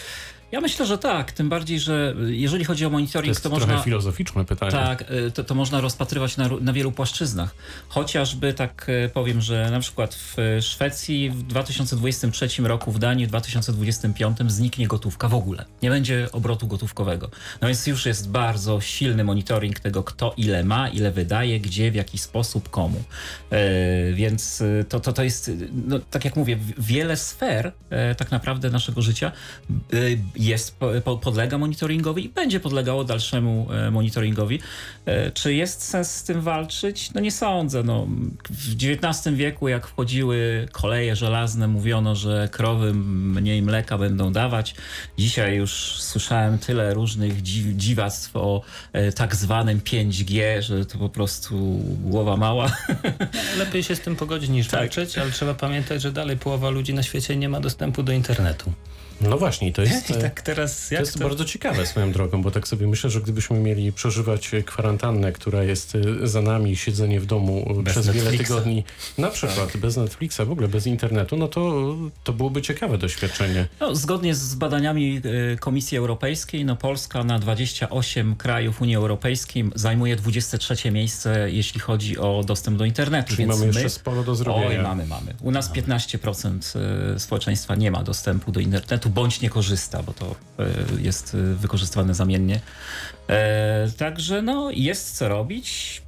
Ja 0.54 0.60
myślę, 0.60 0.86
że 0.86 0.98
tak. 0.98 1.32
Tym 1.32 1.48
bardziej, 1.48 1.80
że 1.80 2.14
jeżeli 2.26 2.64
chodzi 2.64 2.86
o 2.86 2.90
monitoring, 2.90 3.26
to, 3.26 3.30
jest 3.30 3.42
to 3.42 3.48
trochę 3.48 3.66
można. 3.66 3.82
filozoficzne 3.82 4.44
pytanie. 4.44 4.72
Tak, 4.72 5.10
y, 5.10 5.30
to, 5.30 5.44
to 5.44 5.54
można 5.54 5.80
rozpatrywać 5.80 6.36
na, 6.36 6.48
na 6.60 6.72
wielu 6.72 6.92
płaszczyznach. 6.92 7.54
Chociażby 7.88 8.52
tak 8.52 8.88
y, 8.88 9.10
powiem, 9.14 9.40
że 9.40 9.70
na 9.70 9.80
przykład 9.80 10.14
w 10.14 10.36
Szwecji 10.60 11.30
w 11.30 11.42
2023 11.42 12.48
roku, 12.62 12.92
w 12.92 12.98
Danii 12.98 13.26
w 13.26 13.28
2025 13.28 14.38
zniknie 14.46 14.86
gotówka 14.86 15.28
w 15.28 15.34
ogóle. 15.34 15.64
Nie 15.82 15.90
będzie 15.90 16.28
obrotu 16.32 16.66
gotówkowego. 16.66 17.30
No 17.60 17.68
więc 17.68 17.86
już 17.86 18.06
jest 18.06 18.30
bardzo 18.30 18.80
silny 18.80 19.24
monitoring 19.24 19.80
tego, 19.80 20.02
kto 20.02 20.34
ile 20.36 20.64
ma, 20.64 20.88
ile 20.88 21.12
wydaje, 21.12 21.60
gdzie, 21.60 21.90
w 21.90 21.94
jaki 21.94 22.18
sposób, 22.18 22.70
komu. 22.70 23.02
E, 23.50 24.12
więc 24.12 24.62
to, 24.88 25.00
to, 25.00 25.12
to 25.12 25.22
jest, 25.22 25.50
no, 25.86 25.98
tak 25.98 26.24
jak 26.24 26.36
mówię, 26.36 26.58
wiele 26.78 27.16
sfer 27.16 27.72
e, 27.90 28.14
tak 28.14 28.30
naprawdę 28.30 28.70
naszego 28.70 29.02
życia 29.02 29.32
jest, 30.44 30.76
podlega 31.20 31.58
monitoringowi 31.58 32.24
i 32.24 32.28
będzie 32.28 32.60
podlegało 32.60 33.04
dalszemu 33.04 33.66
e, 33.72 33.90
monitoringowi. 33.90 34.60
E, 35.06 35.30
czy 35.30 35.54
jest 35.54 35.82
sens 35.82 36.10
z 36.10 36.22
tym 36.22 36.40
walczyć? 36.40 37.14
No 37.14 37.20
nie 37.20 37.32
sądzę. 37.32 37.82
No, 37.82 38.06
w 38.50 38.74
XIX 38.74 39.36
wieku, 39.36 39.68
jak 39.68 39.86
wchodziły 39.86 40.68
koleje 40.72 41.16
żelazne, 41.16 41.68
mówiono, 41.68 42.16
że 42.16 42.48
krowy 42.52 42.94
mniej 42.94 43.62
mleka 43.62 43.98
będą 43.98 44.32
dawać. 44.32 44.74
Dzisiaj 45.18 45.56
już 45.56 45.72
słyszałem 45.98 46.58
tyle 46.58 46.94
różnych 46.94 47.42
dziwactw 47.76 48.36
o 48.36 48.62
e, 48.92 49.12
tak 49.12 49.36
zwanym 49.36 49.80
5G, 49.80 50.62
że 50.62 50.86
to 50.86 50.98
po 50.98 51.08
prostu 51.08 51.80
głowa 52.04 52.36
mała. 52.36 52.76
Lepiej 53.58 53.82
się 53.82 53.96
z 53.96 54.00
tym 54.00 54.16
pogodzić 54.16 54.50
niż 54.50 54.68
tak. 54.68 54.80
walczyć, 54.80 55.18
ale 55.18 55.30
trzeba 55.30 55.54
pamiętać, 55.54 56.02
że 56.02 56.12
dalej 56.12 56.36
połowa 56.36 56.70
ludzi 56.70 56.94
na 56.94 57.02
świecie 57.02 57.36
nie 57.36 57.48
ma 57.48 57.60
dostępu 57.60 58.02
do 58.02 58.12
internetu. 58.12 58.72
No 59.28 59.38
właśnie, 59.38 59.72
to 59.72 59.82
jest, 59.82 60.10
I 60.10 60.14
tak 60.14 60.42
teraz, 60.42 60.88
to 60.88 60.94
jest 60.94 61.18
to... 61.18 61.28
bardzo 61.28 61.44
ciekawe 61.44 61.86
swoją 61.86 62.12
drogą, 62.12 62.42
bo 62.42 62.50
tak 62.50 62.68
sobie 62.68 62.86
myślę, 62.86 63.10
że 63.10 63.20
gdybyśmy 63.20 63.58
mieli 63.58 63.92
przeżywać 63.92 64.50
kwarantannę, 64.66 65.32
która 65.32 65.62
jest 65.62 65.94
y, 65.94 66.28
za 66.28 66.42
nami, 66.42 66.76
siedzenie 66.76 67.20
w 67.20 67.26
domu 67.26 67.76
y, 67.80 67.82
bez 67.82 67.92
przez 67.92 68.06
Netflixa. 68.06 68.30
wiele 68.30 68.44
tygodni, 68.44 68.84
na 69.18 69.30
przykład 69.30 69.72
tak. 69.72 69.80
bez 69.80 69.96
Netflixa, 69.96 70.40
w 70.46 70.50
ogóle 70.50 70.68
bez 70.68 70.86
internetu, 70.86 71.36
no 71.36 71.48
to, 71.48 71.94
to 72.24 72.32
byłoby 72.32 72.62
ciekawe 72.62 72.98
doświadczenie. 72.98 73.66
No, 73.80 73.94
zgodnie 73.94 74.34
z 74.34 74.54
badaniami 74.54 75.20
Komisji 75.60 75.98
Europejskiej, 75.98 76.64
no 76.64 76.76
Polska 76.76 77.24
na 77.24 77.38
28 77.38 78.36
krajów 78.36 78.82
Unii 78.82 78.96
Europejskiej 78.96 79.64
zajmuje 79.74 80.16
23 80.16 80.90
miejsce, 80.90 81.50
jeśli 81.50 81.80
chodzi 81.80 82.18
o 82.18 82.44
dostęp 82.46 82.78
do 82.78 82.84
internetu. 82.84 83.28
Czyli 83.28 83.38
Więc 83.38 83.52
mamy 83.52 83.60
my... 83.60 83.66
jeszcze 83.66 83.90
sporo 83.90 84.24
do 84.24 84.34
zrobienia. 84.34 84.68
Oj, 84.68 84.82
mamy, 84.82 85.06
mamy. 85.06 85.34
U 85.42 85.50
nas 85.50 85.72
15% 85.72 87.18
społeczeństwa 87.18 87.74
nie 87.74 87.90
ma 87.90 88.02
dostępu 88.02 88.52
do 88.52 88.60
internetu 88.60 89.10
bądź 89.14 89.40
nie 89.40 89.50
korzysta, 89.50 90.02
bo 90.02 90.12
to 90.12 90.34
e, 90.58 90.66
jest 91.00 91.34
e, 91.34 91.54
wykorzystywane 91.54 92.14
zamiennie. 92.14 92.60
E, 93.28 93.90
także 93.98 94.42
no, 94.42 94.70
jest 94.70 95.16
co 95.16 95.28
robić. 95.28 96.02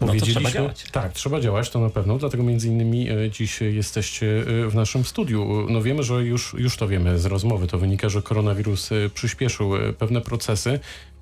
No 0.00 0.14
to 0.14 0.26
trzeba 0.26 0.50
działać. 0.50 0.84
Tak, 0.92 1.12
trzeba 1.12 1.40
działać, 1.40 1.70
to 1.70 1.80
na 1.80 1.90
pewno. 1.90 2.18
Dlatego 2.18 2.42
między 2.42 2.68
innymi 2.68 3.08
dziś 3.30 3.60
jesteście 3.60 4.26
w 4.68 4.74
naszym 4.74 5.04
studiu. 5.04 5.66
No 5.70 5.82
wiemy, 5.82 6.02
że 6.02 6.14
już, 6.14 6.54
już 6.58 6.76
to 6.76 6.88
wiemy 6.88 7.18
z 7.18 7.26
rozmowy, 7.26 7.66
to 7.66 7.78
wynika, 7.78 8.08
że 8.08 8.22
koronawirus 8.22 8.90
przyspieszył 9.14 9.70
pewne 9.98 10.20
procesy. 10.20 10.80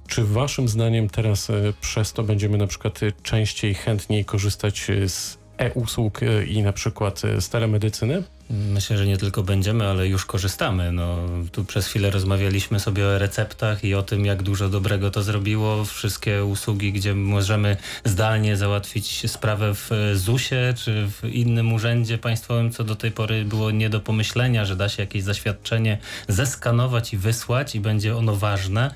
Czy 0.09 0.25
waszym 0.25 0.69
zdaniem 0.69 1.09
teraz 1.09 1.49
przez 1.81 2.13
to 2.13 2.23
będziemy 2.23 2.59
na 2.59 2.67
przykład 2.67 3.01
częściej, 3.23 3.75
chętniej 3.75 4.25
korzystać 4.25 4.87
z 5.07 5.39
e-usług 5.59 6.21
i 6.47 6.63
na 6.63 6.73
przykład 6.73 7.23
z 7.41 7.49
telemedycyny? 7.49 8.23
Myślę, 8.51 8.99
że 8.99 9.07
nie 9.07 9.17
tylko 9.17 9.43
będziemy, 9.43 9.87
ale 9.87 10.09
już 10.09 10.27
korzystamy. 10.27 10.93
No, 10.93 11.19
tu 11.53 11.65
przez 11.65 11.87
chwilę 11.87 12.11
rozmawialiśmy 12.11 12.81
sobie 12.81 13.07
o 13.07 13.19
receptach 13.19 13.85
i 13.85 13.95
o 13.95 14.03
tym, 14.03 14.25
jak 14.25 14.43
dużo 14.43 14.69
dobrego 14.69 15.11
to 15.11 15.23
zrobiło. 15.23 15.85
Wszystkie 15.85 16.45
usługi, 16.45 16.93
gdzie 16.93 17.15
możemy 17.15 17.77
zdalnie 18.05 18.57
załatwić 18.57 19.31
sprawę 19.31 19.75
w 19.75 19.91
ZUS-ie 20.15 20.75
czy 20.75 21.09
w 21.09 21.25
innym 21.25 21.73
urzędzie 21.73 22.19
państwowym, 22.19 22.71
co 22.71 22.85
do 22.85 22.97
tej 22.97 23.11
pory 23.11 23.45
było 23.45 23.71
nie 23.71 23.91
do 23.91 24.01
pomyślenia, 24.01 24.65
że 24.65 24.77
da 24.77 24.89
się 24.89 25.03
jakieś 25.03 25.23
zaświadczenie 25.23 25.99
zeskanować 26.29 27.13
i 27.13 27.17
wysłać 27.17 27.75
i 27.75 27.81
będzie 27.81 28.17
ono 28.17 28.37
ważne 28.37 28.95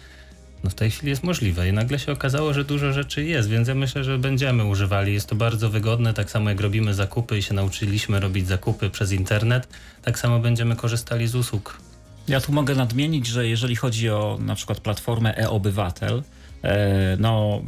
no 0.64 0.70
w 0.70 0.74
tej 0.74 0.90
chwili 0.90 1.10
jest 1.10 1.24
możliwe 1.24 1.68
i 1.68 1.72
nagle 1.72 1.98
się 1.98 2.12
okazało, 2.12 2.54
że 2.54 2.64
dużo 2.64 2.92
rzeczy 2.92 3.24
jest, 3.24 3.48
więc 3.48 3.68
ja 3.68 3.74
myślę, 3.74 4.04
że 4.04 4.18
będziemy 4.18 4.64
używali. 4.64 5.14
Jest 5.14 5.28
to 5.28 5.34
bardzo 5.34 5.70
wygodne, 5.70 6.14
tak 6.14 6.30
samo 6.30 6.50
jak 6.50 6.60
robimy 6.60 6.94
zakupy 6.94 7.38
i 7.38 7.42
się 7.42 7.54
nauczyliśmy 7.54 8.20
robić 8.20 8.46
zakupy 8.46 8.90
przez 8.90 9.12
internet, 9.12 9.68
tak 10.02 10.18
samo 10.18 10.38
będziemy 10.38 10.76
korzystali 10.76 11.26
z 11.26 11.34
usług. 11.34 11.80
Ja 12.28 12.40
tu 12.40 12.52
mogę 12.52 12.74
nadmienić, 12.74 13.26
że 13.26 13.48
jeżeli 13.48 13.76
chodzi 13.76 14.10
o 14.10 14.38
na 14.40 14.54
przykład 14.54 14.80
platformę 14.80 15.36
e-obywatel, 15.36 16.22
e, 16.62 17.16
no 17.20 17.62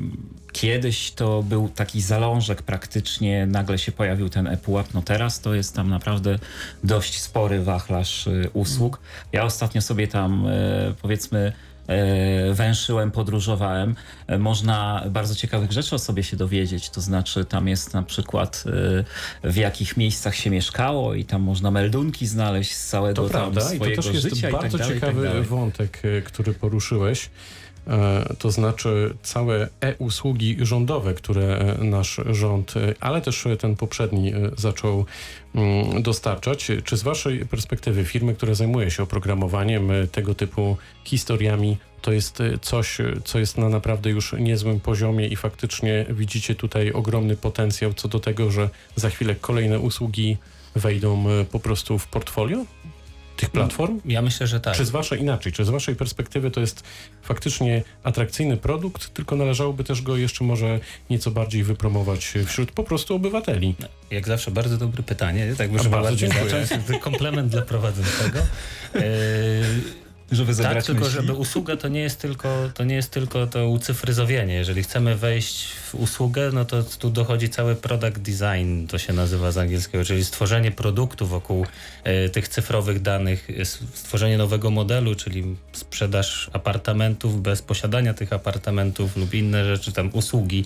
kiedyś 0.52 1.12
to 1.12 1.42
był 1.42 1.68
taki 1.68 2.00
zalążek 2.00 2.62
praktycznie, 2.62 3.46
nagle 3.46 3.78
się 3.78 3.92
pojawił 3.92 4.28
ten 4.28 4.46
ePUAP, 4.46 4.94
no 4.94 5.02
teraz 5.02 5.40
to 5.40 5.54
jest 5.54 5.76
tam 5.76 5.90
naprawdę 5.90 6.38
dość 6.84 7.20
spory 7.20 7.62
wachlarz 7.62 8.26
y, 8.26 8.50
usług. 8.52 9.00
Ja 9.32 9.44
ostatnio 9.44 9.82
sobie 9.82 10.08
tam 10.08 10.46
e, 10.46 10.94
powiedzmy 11.02 11.52
E, 11.69 11.69
węszyłem, 12.52 13.10
podróżowałem. 13.10 13.94
E, 14.26 14.38
można 14.38 15.04
bardzo 15.10 15.34
ciekawych 15.34 15.72
rzeczy 15.72 15.94
o 15.94 15.98
sobie 15.98 16.22
się 16.22 16.36
dowiedzieć, 16.36 16.90
to 16.90 17.00
znaczy 17.00 17.44
tam 17.44 17.68
jest 17.68 17.94
na 17.94 18.02
przykład 18.02 18.64
e, 19.42 19.50
w 19.50 19.56
jakich 19.56 19.96
miejscach 19.96 20.36
się 20.36 20.50
mieszkało 20.50 21.14
i 21.14 21.24
tam 21.24 21.42
można 21.42 21.70
meldunki 21.70 22.26
znaleźć 22.26 22.74
z 22.74 22.86
całego 22.86 23.22
to 23.22 23.28
prawda. 23.28 23.60
swojego 23.60 23.86
I 23.86 23.96
to 23.96 24.02
też 24.02 24.14
jest 24.14 24.34
życia 24.34 24.50
bardzo 24.50 24.78
tak 24.78 24.86
dalej, 24.86 25.00
ciekawy 25.00 25.28
tak 25.28 25.42
wątek, 25.42 26.02
który 26.24 26.54
poruszyłeś. 26.54 27.30
To 28.38 28.50
znaczy 28.50 29.14
całe 29.22 29.68
e-usługi 29.80 30.56
rządowe, 30.60 31.14
które 31.14 31.76
nasz 31.78 32.20
rząd, 32.30 32.74
ale 33.00 33.20
też 33.20 33.44
ten 33.58 33.76
poprzedni 33.76 34.32
zaczął 34.56 35.06
mm, 35.54 36.02
dostarczać. 36.02 36.70
Czy 36.84 36.96
z 36.96 37.02
Waszej 37.02 37.46
perspektywy 37.46 38.04
firmy, 38.04 38.34
które 38.34 38.54
zajmuje 38.54 38.90
się 38.90 39.02
oprogramowaniem 39.02 39.90
tego 40.12 40.34
typu 40.34 40.76
historiami, 41.04 41.76
to 42.02 42.12
jest 42.12 42.38
coś, 42.60 42.98
co 43.24 43.38
jest 43.38 43.58
na 43.58 43.68
naprawdę 43.68 44.10
już 44.10 44.32
niezłym 44.32 44.80
poziomie 44.80 45.26
i 45.26 45.36
faktycznie 45.36 46.06
widzicie 46.10 46.54
tutaj 46.54 46.92
ogromny 46.92 47.36
potencjał 47.36 47.94
co 47.94 48.08
do 48.08 48.20
tego, 48.20 48.50
że 48.50 48.70
za 48.96 49.10
chwilę 49.10 49.34
kolejne 49.34 49.78
usługi 49.80 50.36
wejdą 50.74 51.24
po 51.52 51.60
prostu 51.60 51.98
w 51.98 52.06
portfolio? 52.06 52.64
Tych 53.40 53.50
platform? 53.50 54.00
Ja 54.04 54.22
myślę, 54.22 54.46
że 54.46 54.60
tak. 54.60 54.76
Czy 54.76 54.84
z 54.84 54.90
waszej 54.90 55.20
inaczej, 55.20 55.52
czy 55.52 55.64
z 55.64 55.68
waszej 55.68 55.96
perspektywy 55.96 56.50
to 56.50 56.60
jest 56.60 56.82
faktycznie 57.22 57.82
atrakcyjny 58.02 58.56
produkt, 58.56 59.14
tylko 59.14 59.36
należałoby 59.36 59.84
też 59.84 60.02
go 60.02 60.16
jeszcze 60.16 60.44
może 60.44 60.80
nieco 61.10 61.30
bardziej 61.30 61.64
wypromować 61.64 62.34
wśród 62.46 62.72
po 62.72 62.84
prostu 62.84 63.14
obywateli? 63.14 63.74
Jak 64.10 64.26
zawsze 64.26 64.50
bardzo 64.50 64.76
dobre 64.76 65.02
pytanie, 65.02 65.54
tak 65.58 65.70
bardzo 65.90 66.16
dziękuję. 66.16 66.66
zacząć. 66.66 67.02
Komplement 67.02 67.48
dla 67.48 67.62
prowadzącego. 67.62 68.38
żeby 70.32 70.54
zabrać 70.54 70.76
Tak, 70.76 70.84
tylko 70.84 71.04
myśli. 71.04 71.20
żeby 71.20 71.32
usługa 71.32 71.76
to 71.76 71.88
nie 71.88 72.00
jest 72.00 72.20
tylko 72.20 72.70
to 72.74 72.84
nie 72.84 72.94
jest 72.94 73.10
tylko 73.10 73.46
to 73.46 73.68
ucyfryzowienie. 73.68 74.54
Jeżeli 74.54 74.82
chcemy 74.82 75.16
wejść 75.16 75.72
w 75.72 75.94
usługę, 75.94 76.50
no 76.52 76.64
to 76.64 76.82
tu 76.82 77.10
dochodzi 77.10 77.48
cały 77.48 77.76
product 77.76 78.18
design, 78.18 78.86
to 78.86 78.98
się 78.98 79.12
nazywa 79.12 79.52
z 79.52 79.58
angielskiego, 79.58 80.04
czyli 80.04 80.24
stworzenie 80.24 80.70
produktu 80.70 81.26
wokół 81.26 81.66
e, 82.04 82.28
tych 82.28 82.48
cyfrowych 82.48 83.02
danych, 83.02 83.48
stworzenie 83.94 84.38
nowego 84.38 84.70
modelu, 84.70 85.14
czyli 85.14 85.56
sprzedaż 85.72 86.50
apartamentów 86.52 87.42
bez 87.42 87.62
posiadania 87.62 88.14
tych 88.14 88.32
apartamentów 88.32 89.16
lub 89.16 89.34
inne 89.34 89.64
rzeczy, 89.64 89.92
tam 89.92 90.10
usługi, 90.12 90.64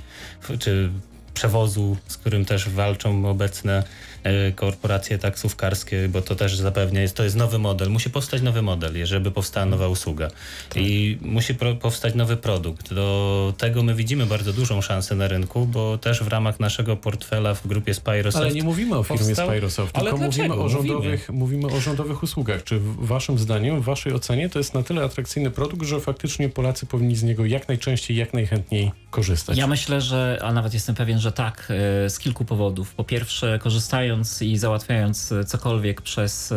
czy 0.58 0.90
przewozu, 1.34 1.96
z 2.08 2.16
którym 2.16 2.44
też 2.44 2.68
walczą 2.68 3.28
obecne 3.28 3.74
E, 3.78 4.13
korporacje 4.56 5.18
taksówkarskie, 5.18 6.08
bo 6.08 6.22
to 6.22 6.34
też 6.34 6.56
zapewnia, 6.56 7.00
jest, 7.00 7.16
to 7.16 7.24
jest 7.24 7.36
nowy 7.36 7.58
model. 7.58 7.90
Musi 7.90 8.10
powstać 8.10 8.42
nowy 8.42 8.62
model, 8.62 9.06
żeby 9.06 9.30
powstała 9.30 9.66
nowa 9.66 9.88
usługa. 9.88 10.28
Tak. 10.68 10.82
I 10.82 11.18
musi 11.20 11.54
powstać 11.80 12.14
nowy 12.14 12.36
produkt. 12.36 12.94
Do 12.94 13.54
tego 13.58 13.82
my 13.82 13.94
widzimy 13.94 14.26
bardzo 14.26 14.52
dużą 14.52 14.80
szansę 14.80 15.14
na 15.14 15.28
rynku, 15.28 15.66
bo 15.66 15.98
też 15.98 16.22
w 16.22 16.28
ramach 16.28 16.60
naszego 16.60 16.96
portfela 16.96 17.54
w 17.54 17.66
grupie 17.66 17.94
Spyrosoft... 17.94 18.44
Ale 18.44 18.54
nie 18.54 18.62
mówimy 18.62 18.96
o 18.96 19.02
firmie 19.02 19.26
powstał... 19.26 19.46
Spyrosoft, 19.46 19.94
tylko 19.94 20.16
mówimy 20.16 20.54
o, 20.54 20.68
rządowych, 20.68 21.28
mówimy? 21.28 21.60
mówimy 21.60 21.78
o 21.78 21.80
rządowych 21.80 22.22
usługach. 22.22 22.64
Czy 22.64 22.80
waszym 22.98 23.38
zdaniem, 23.38 23.80
w 23.80 23.84
waszej 23.84 24.12
ocenie 24.12 24.48
to 24.48 24.58
jest 24.58 24.74
na 24.74 24.82
tyle 24.82 25.04
atrakcyjny 25.04 25.50
produkt, 25.50 25.86
że 25.86 26.00
faktycznie 26.00 26.48
Polacy 26.48 26.86
powinni 26.86 27.16
z 27.16 27.22
niego 27.22 27.46
jak 27.46 27.68
najczęściej, 27.68 28.16
jak 28.16 28.34
najchętniej 28.34 28.92
korzystać? 29.14 29.58
Ja 29.58 29.66
myślę, 29.66 30.00
że, 30.00 30.38
a 30.42 30.52
nawet 30.52 30.74
jestem 30.74 30.94
pewien, 30.94 31.20
że 31.20 31.32
tak, 31.32 31.72
e, 32.04 32.10
z 32.10 32.18
kilku 32.18 32.44
powodów. 32.44 32.94
Po 32.94 33.04
pierwsze, 33.04 33.58
korzystając 33.58 34.42
i 34.42 34.58
załatwiając 34.58 35.34
cokolwiek 35.46 36.02
przez 36.02 36.52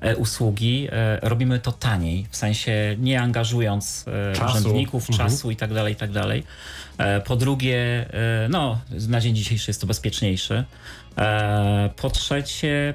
e, 0.00 0.16
usługi, 0.16 0.88
e, 0.90 1.20
robimy 1.22 1.58
to 1.58 1.72
taniej, 1.72 2.26
w 2.30 2.36
sensie 2.36 2.96
nie 2.98 3.20
angażując 3.20 4.04
czasu. 4.34 4.58
urzędników, 4.58 5.10
mhm. 5.10 5.28
czasu 5.28 5.50
i 5.50 5.56
tak 5.56 5.74
dalej, 5.74 5.92
i 5.92 5.96
tak 5.96 6.12
dalej. 6.12 6.42
Po 7.24 7.36
drugie, 7.36 8.08
no, 8.48 8.80
na 9.08 9.20
dzień 9.20 9.36
dzisiejszy 9.36 9.70
jest 9.70 9.80
to 9.80 9.86
bezpieczniejsze. 9.86 10.64
Po 11.96 12.10
trzecie, 12.10 12.94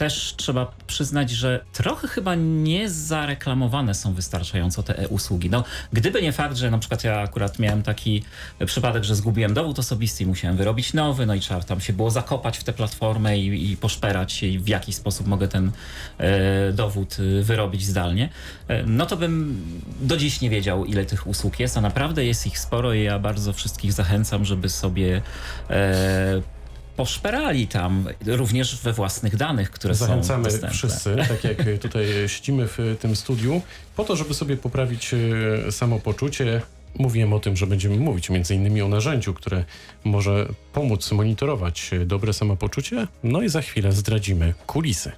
też 0.00 0.34
trzeba 0.36 0.72
przyznać, 0.86 1.30
że 1.30 1.64
trochę 1.72 2.08
chyba 2.08 2.34
nie 2.34 2.90
zareklamowane 2.90 3.94
są 3.94 4.14
wystarczająco 4.14 4.82
te 4.82 4.98
e-usługi. 4.98 5.50
No, 5.50 5.64
gdyby 5.92 6.22
nie 6.22 6.32
fakt, 6.32 6.56
że 6.56 6.70
na 6.70 6.78
przykład 6.78 7.04
ja 7.04 7.20
akurat 7.20 7.58
miałem 7.58 7.82
taki 7.82 8.22
przypadek, 8.66 9.04
że 9.04 9.14
zgubiłem 9.14 9.54
dowód 9.54 9.78
osobisty 9.78 10.24
i 10.24 10.26
musiałem 10.26 10.56
wyrobić 10.56 10.94
nowy, 10.94 11.26
no 11.26 11.34
i 11.34 11.40
trzeba 11.40 11.62
tam 11.62 11.80
się 11.80 11.92
było 11.92 12.10
zakopać 12.10 12.58
w 12.58 12.64
tę 12.64 12.72
platformę 12.72 13.38
i, 13.38 13.72
i 13.72 13.76
poszperać 13.76 14.42
i 14.42 14.58
w 14.58 14.68
jaki 14.68 14.92
sposób 14.92 15.26
mogę 15.26 15.48
ten 15.48 15.72
e, 16.18 16.72
dowód 16.72 17.16
e, 17.20 17.42
wyrobić 17.42 17.84
zdalnie, 17.86 18.28
e, 18.68 18.82
no 18.82 19.06
to 19.06 19.16
bym 19.16 19.62
do 20.00 20.16
dziś 20.16 20.40
nie 20.40 20.50
wiedział, 20.50 20.84
ile 20.84 21.04
tych 21.04 21.26
usług 21.26 21.60
jest, 21.60 21.76
a 21.76 21.80
naprawdę 21.80 22.24
jest 22.24 22.46
ich 22.46 22.58
sporo 22.58 22.94
i 22.94 23.02
ja 23.02 23.18
bardzo 23.18 23.52
wszystkich 23.52 23.92
zachęcam, 23.92 24.44
żeby 24.44 24.68
sobie 24.68 25.22
e, 25.70 26.59
poszperali 27.00 27.66
tam 27.66 28.08
również 28.26 28.80
we 28.82 28.92
własnych 28.92 29.36
danych, 29.36 29.70
które 29.70 29.94
Zachęcamy 29.94 30.44
są 30.44 30.50
dostępne. 30.50 30.76
wszyscy, 30.76 31.16
tak 31.28 31.44
jak 31.44 31.78
tutaj 31.80 32.06
siedzimy 32.26 32.68
w 32.68 32.96
tym 33.00 33.16
studiu, 33.16 33.62
po 33.96 34.04
to, 34.04 34.16
żeby 34.16 34.34
sobie 34.34 34.56
poprawić 34.56 35.14
e, 35.14 35.72
samopoczucie. 35.72 36.62
Mówiłem 36.98 37.32
o 37.32 37.40
tym, 37.40 37.56
że 37.56 37.66
będziemy 37.66 37.96
mówić 37.96 38.30
między 38.30 38.54
innymi 38.54 38.82
o 38.82 38.88
narzędziu, 38.88 39.34
które 39.34 39.64
może 40.04 40.48
pomóc 40.72 41.12
monitorować 41.12 41.90
dobre 42.06 42.32
samopoczucie. 42.32 43.06
No 43.24 43.42
i 43.42 43.48
za 43.48 43.62
chwilę 43.62 43.92
zdradzimy 43.92 44.54
kulisy. 44.66 45.12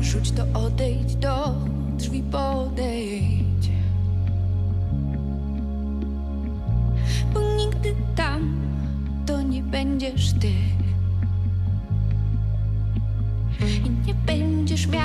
Rzuć 0.00 0.30
to 0.30 0.60
odejdź 0.60 1.14
do 1.14 1.54
drzwi 1.98 2.22
podejdź 2.22 3.68
Bo 7.34 7.40
nigdy 7.56 7.94
tam 8.16 8.57
będziesz 9.70 10.32
ty. 10.32 10.52
I 13.60 14.06
nie 14.06 14.14
będziesz 14.14 14.86
miał, 14.86 14.97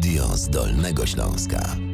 Radio 0.00 0.36
z 0.36 0.48
Dolnego 0.48 1.06
Śląska. 1.06 1.89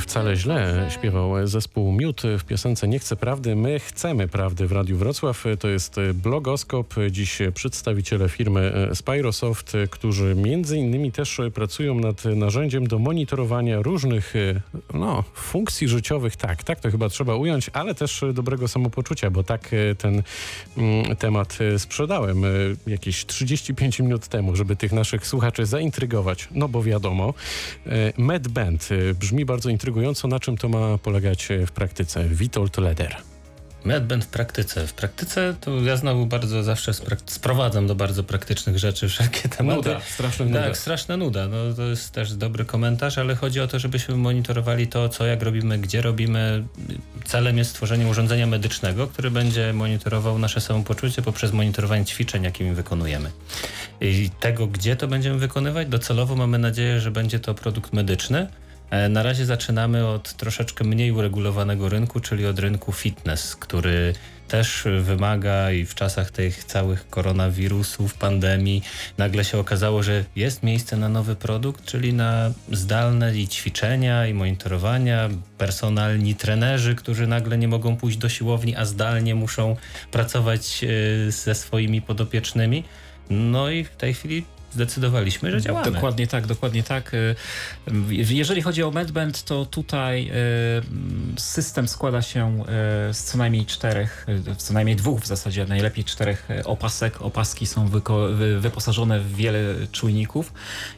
Wcale 0.00 0.36
źle 0.36 0.86
śpiewał 0.88 1.46
zespół 1.46 1.69
Miód 2.00 2.22
w 2.38 2.44
piosence 2.44 2.88
Nie 2.88 2.98
chcę 2.98 3.16
prawdy, 3.16 3.56
my 3.56 3.80
chcemy 3.80 4.28
prawdy 4.28 4.66
w 4.66 4.72
Radiu 4.72 4.96
Wrocław. 4.96 5.44
To 5.60 5.68
jest 5.68 5.96
blogoskop, 6.14 6.94
dziś 7.10 7.38
przedstawiciele 7.54 8.28
firmy 8.28 8.88
Spyrosoft, 8.94 9.72
którzy 9.90 10.34
między 10.34 10.76
innymi 10.76 11.12
też 11.12 11.40
pracują 11.54 11.94
nad 11.94 12.24
narzędziem 12.24 12.86
do 12.86 12.98
monitorowania 12.98 13.82
różnych 13.82 14.34
no, 14.94 15.24
funkcji 15.34 15.88
życiowych. 15.88 16.36
Tak, 16.36 16.64
tak 16.64 16.80
to 16.80 16.90
chyba 16.90 17.08
trzeba 17.08 17.36
ująć, 17.36 17.70
ale 17.72 17.94
też 17.94 18.24
dobrego 18.34 18.68
samopoczucia, 18.68 19.30
bo 19.30 19.42
tak 19.42 19.70
ten 19.98 20.22
mm, 20.76 21.16
temat 21.16 21.58
sprzedałem 21.78 22.42
jakieś 22.86 23.26
35 23.26 23.98
minut 23.98 24.28
temu, 24.28 24.56
żeby 24.56 24.76
tych 24.76 24.92
naszych 24.92 25.26
słuchaczy 25.26 25.66
zaintrygować. 25.66 26.48
No 26.50 26.68
bo 26.68 26.82
wiadomo, 26.82 27.34
MedBand 28.18 28.88
brzmi 29.20 29.44
bardzo 29.44 29.70
intrygująco 29.70 30.28
na 30.28 30.40
czym 30.40 30.56
to 30.56 30.68
ma 30.68 30.98
polegać 30.98 31.50
e, 31.50 31.66
w 31.66 31.72
praktyce. 31.72 31.89
Witold 32.28 32.78
Leder. 32.78 33.16
Medband 33.84 34.24
w 34.24 34.28
praktyce. 34.28 34.86
W 34.86 34.92
praktyce 34.92 35.54
to 35.60 35.80
ja 35.80 35.96
znowu 35.96 36.26
bardzo 36.26 36.62
zawsze 36.62 36.92
sprowadzam 37.26 37.86
do 37.86 37.94
bardzo 37.94 38.24
praktycznych 38.24 38.78
rzeczy 38.78 39.08
wszelkie 39.08 39.48
tematy. 39.48 39.76
Nuda, 39.76 40.00
straszna 40.00 40.44
nuda. 40.44 40.62
Tak, 40.62 40.76
straszna 40.76 41.16
nuda. 41.16 41.48
No, 41.48 41.74
to 41.76 41.82
jest 41.82 42.12
też 42.12 42.32
dobry 42.32 42.64
komentarz, 42.64 43.18
ale 43.18 43.34
chodzi 43.34 43.60
o 43.60 43.66
to, 43.66 43.78
żebyśmy 43.78 44.16
monitorowali 44.16 44.88
to, 44.88 45.08
co 45.08 45.26
jak 45.26 45.42
robimy, 45.42 45.78
gdzie 45.78 46.02
robimy. 46.02 46.64
Celem 47.24 47.58
jest 47.58 47.70
stworzenie 47.70 48.06
urządzenia 48.06 48.46
medycznego, 48.46 49.06
które 49.06 49.30
będzie 49.30 49.72
monitorował 49.72 50.38
nasze 50.38 50.60
samopoczucie 50.60 51.22
poprzez 51.22 51.52
monitorowanie 51.52 52.04
ćwiczeń, 52.04 52.42
jakimi 52.44 52.72
wykonujemy. 52.74 53.30
I 54.00 54.30
tego, 54.40 54.66
gdzie 54.66 54.96
to 54.96 55.08
będziemy 55.08 55.38
wykonywać, 55.38 55.88
docelowo 55.88 56.36
mamy 56.36 56.58
nadzieję, 56.58 57.00
że 57.00 57.10
będzie 57.10 57.40
to 57.40 57.54
produkt 57.54 57.92
medyczny, 57.92 58.46
na 59.08 59.22
razie 59.22 59.46
zaczynamy 59.46 60.06
od 60.06 60.32
troszeczkę 60.32 60.84
mniej 60.84 61.12
uregulowanego 61.12 61.88
rynku, 61.88 62.20
czyli 62.20 62.46
od 62.46 62.58
rynku 62.58 62.92
fitness, 62.92 63.56
który 63.56 64.14
też 64.50 64.84
wymaga 65.02 65.70
i 65.70 65.86
w 65.86 65.94
czasach 65.94 66.30
tych 66.30 66.64
całych 66.64 67.08
koronawirusów, 67.08 68.14
pandemii, 68.14 68.82
nagle 69.18 69.44
się 69.44 69.58
okazało, 69.58 70.02
że 70.02 70.24
jest 70.36 70.62
miejsce 70.62 70.96
na 70.96 71.08
nowy 71.08 71.36
produkt, 71.36 71.84
czyli 71.84 72.12
na 72.12 72.52
zdalne 72.72 73.36
i 73.36 73.48
ćwiczenia 73.48 74.26
i 74.26 74.34
monitorowania, 74.34 75.28
personalni 75.58 76.34
trenerzy, 76.34 76.94
którzy 76.94 77.26
nagle 77.26 77.58
nie 77.58 77.68
mogą 77.68 77.96
pójść 77.96 78.18
do 78.18 78.28
siłowni, 78.28 78.76
a 78.76 78.84
zdalnie 78.84 79.34
muszą 79.34 79.76
pracować 80.10 80.84
e, 80.84 81.30
ze 81.32 81.54
swoimi 81.54 82.02
podopiecznymi. 82.02 82.84
No 83.30 83.70
i 83.70 83.84
w 83.84 83.96
tej 83.96 84.14
chwili 84.14 84.44
zdecydowaliśmy, 84.72 85.50
że 85.50 85.60
działamy. 85.60 85.90
Dokładnie 85.90 86.26
tak, 86.26 86.46
dokładnie 86.46 86.82
tak. 86.82 87.12
Jeżeli 88.08 88.62
chodzi 88.62 88.82
o 88.82 88.90
MedBand, 88.90 89.44
to 89.44 89.66
tutaj 89.66 90.32
system 91.38 91.88
składa 91.88 92.22
się 92.22 92.64
z 93.12 93.24
co 93.24 93.38
najmniej 93.38 93.66
czterech, 93.66 94.26
co 94.56 94.74
najmniej 94.74 94.96
dwóch 94.96 95.20
w 95.20 95.26
zasadzie, 95.26 95.66
najlepiej 95.66 96.04
czterech 96.04 96.48
opasek. 96.64 97.22
Opaski 97.22 97.66
są 97.66 97.88
wyposażone 98.60 99.20
w 99.20 99.34
wiele 99.34 99.60
czujników 99.92 100.52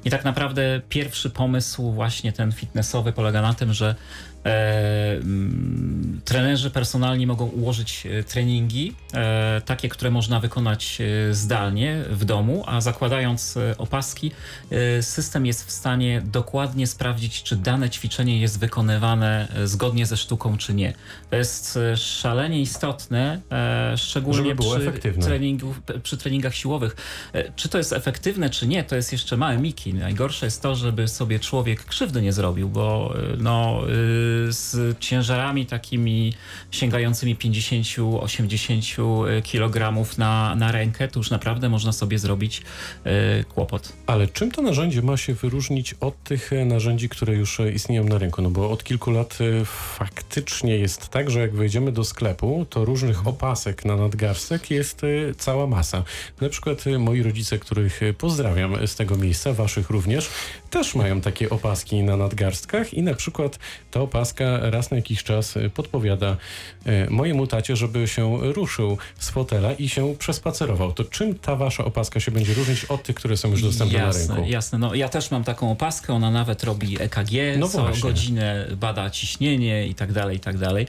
i 0.04 0.10
tak 0.10 0.24
naprawdę 0.24 0.80
pierwszy 0.88 1.30
pomysł 1.30 1.92
właśnie 1.92 2.32
ten 2.32 2.52
fitnessowy 2.52 3.12
polega 3.12 3.42
na 3.42 3.54
tym, 3.54 3.72
że 3.72 3.94
E, 4.44 5.12
mm, 5.16 6.20
trenerzy 6.24 6.70
personalni 6.70 7.26
mogą 7.26 7.46
ułożyć 7.46 8.06
e, 8.06 8.24
treningi, 8.24 8.94
e, 9.14 9.62
takie, 9.64 9.88
które 9.88 10.10
można 10.10 10.40
wykonać 10.40 10.98
zdalnie 11.30 12.04
w 12.10 12.24
domu, 12.24 12.64
a 12.66 12.80
zakładając 12.80 13.58
opaski, 13.78 14.32
system 15.00 15.46
jest 15.46 15.66
w 15.66 15.70
stanie 15.70 16.22
dokładnie 16.24 16.86
sprawdzić, 16.86 17.42
czy 17.42 17.56
dane 17.56 17.90
ćwiczenie 17.90 18.40
jest 18.40 18.60
wykonywane 18.60 19.48
zgodnie 19.64 20.06
ze 20.06 20.16
sztuką, 20.16 20.56
czy 20.56 20.74
nie. 20.74 20.92
To 21.30 21.36
jest 21.36 21.78
szalenie 21.96 22.60
istotne, 22.60 23.40
szczególnie 23.96 24.56
przy, 24.56 25.12
treningu, 25.22 25.74
przy 26.02 26.16
treningach 26.16 26.54
siłowych. 26.54 26.96
Czy 27.56 27.68
to 27.68 27.78
jest 27.78 27.92
efektywne, 27.92 28.50
czy 28.50 28.66
nie, 28.66 28.84
to 28.84 28.96
jest 28.96 29.12
jeszcze 29.12 29.36
małe 29.36 29.58
miki. 29.58 29.94
Najgorsze 29.94 30.46
jest 30.46 30.62
to, 30.62 30.74
żeby 30.74 31.08
sobie 31.08 31.40
człowiek 31.40 31.84
krzywdy 31.84 32.22
nie 32.22 32.32
zrobił, 32.32 32.68
bo 32.68 33.14
no 33.38 33.82
z 34.48 34.98
ciężarami 34.98 35.66
takimi 35.66 36.34
sięgającymi 36.70 37.36
50-80 37.36 39.42
kg 39.52 39.92
na, 40.18 40.54
na 40.54 40.72
rękę, 40.72 41.08
to 41.08 41.20
już 41.20 41.30
naprawdę 41.30 41.68
można 41.68 41.92
sobie 41.92 42.18
zrobić 42.18 42.62
e, 43.04 43.44
kłopot. 43.44 43.92
Ale 44.06 44.28
czym 44.28 44.50
to 44.50 44.62
narzędzie 44.62 45.02
ma 45.02 45.16
się 45.16 45.34
wyróżnić 45.34 45.94
od 46.00 46.22
tych 46.22 46.52
e, 46.52 46.64
narzędzi, 46.64 47.08
które 47.08 47.34
już 47.34 47.60
e, 47.60 47.72
istnieją 47.72 48.04
na 48.04 48.18
rynku? 48.18 48.42
No 48.42 48.50
bo 48.50 48.70
od 48.70 48.84
kilku 48.84 49.10
lat 49.10 49.38
faktycznie 49.64 50.76
jest 50.76 51.08
tak, 51.08 51.30
że 51.30 51.40
jak 51.40 51.54
wejdziemy 51.54 51.92
do 51.92 52.04
sklepu, 52.04 52.66
to 52.70 52.84
różnych 52.84 53.26
opasek 53.26 53.84
na 53.84 53.96
nadgarstek 53.96 54.70
jest 54.70 55.02
cała 55.38 55.66
masa. 55.66 56.04
Na 56.40 56.48
przykład 56.48 56.84
moi 56.98 57.22
rodzice, 57.22 57.58
których 57.58 58.00
pozdrawiam 58.18 58.86
z 58.86 58.94
tego 58.94 59.16
miejsca, 59.16 59.52
waszych 59.52 59.90
również, 59.90 60.28
też 60.72 60.94
mają 60.94 61.20
takie 61.20 61.50
opaski 61.50 62.02
na 62.02 62.16
nadgarstkach 62.16 62.94
i 62.94 63.02
na 63.02 63.14
przykład 63.14 63.58
ta 63.90 64.00
opaska 64.00 64.44
raz 64.70 64.90
na 64.90 64.96
jakiś 64.96 65.24
czas 65.24 65.54
podpowiada 65.74 66.36
e, 66.86 67.10
mojemu 67.10 67.46
tacie, 67.46 67.76
żeby 67.76 68.08
się 68.08 68.52
ruszył 68.52 68.98
z 69.18 69.30
fotela 69.30 69.72
i 69.72 69.88
się 69.88 70.14
przespacerował. 70.18 70.92
To 70.92 71.04
czym 71.04 71.38
ta 71.38 71.56
wasza 71.56 71.84
opaska 71.84 72.20
się 72.20 72.30
będzie 72.30 72.54
różnić 72.54 72.84
od 72.84 73.02
tych, 73.02 73.16
które 73.16 73.36
są 73.36 73.50
już 73.50 73.62
dostępne 73.62 73.98
jasne, 73.98 74.28
na 74.28 74.34
rynku? 74.34 74.50
Jasne, 74.50 74.78
no 74.78 74.94
ja 74.94 75.08
też 75.08 75.30
mam 75.30 75.44
taką 75.44 75.70
opaskę, 75.70 76.14
ona 76.14 76.30
nawet 76.30 76.64
robi 76.64 77.02
EKG, 77.02 77.58
no 77.58 77.68
co 77.68 77.80
właśnie. 77.80 78.02
godzinę 78.02 78.66
bada 78.76 79.10
ciśnienie 79.10 79.86
i 79.86 79.94
tak 79.94 80.12
dalej, 80.12 80.36
i 80.36 80.40
tak 80.40 80.58
dalej. 80.58 80.86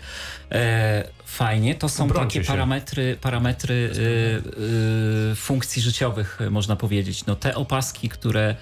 E, 0.52 1.04
fajnie, 1.26 1.76
to 1.76 1.90
są 1.90 2.10
takie 2.10 2.44
się. 2.44 2.48
parametry, 2.48 3.18
parametry 3.22 3.74
y, 3.74 5.32
y, 5.32 5.36
funkcji 5.36 5.82
życiowych, 5.82 6.40
można 6.50 6.76
powiedzieć. 6.76 7.26
No 7.26 7.36
te 7.36 7.56
opaski, 7.56 8.10
które 8.10 8.56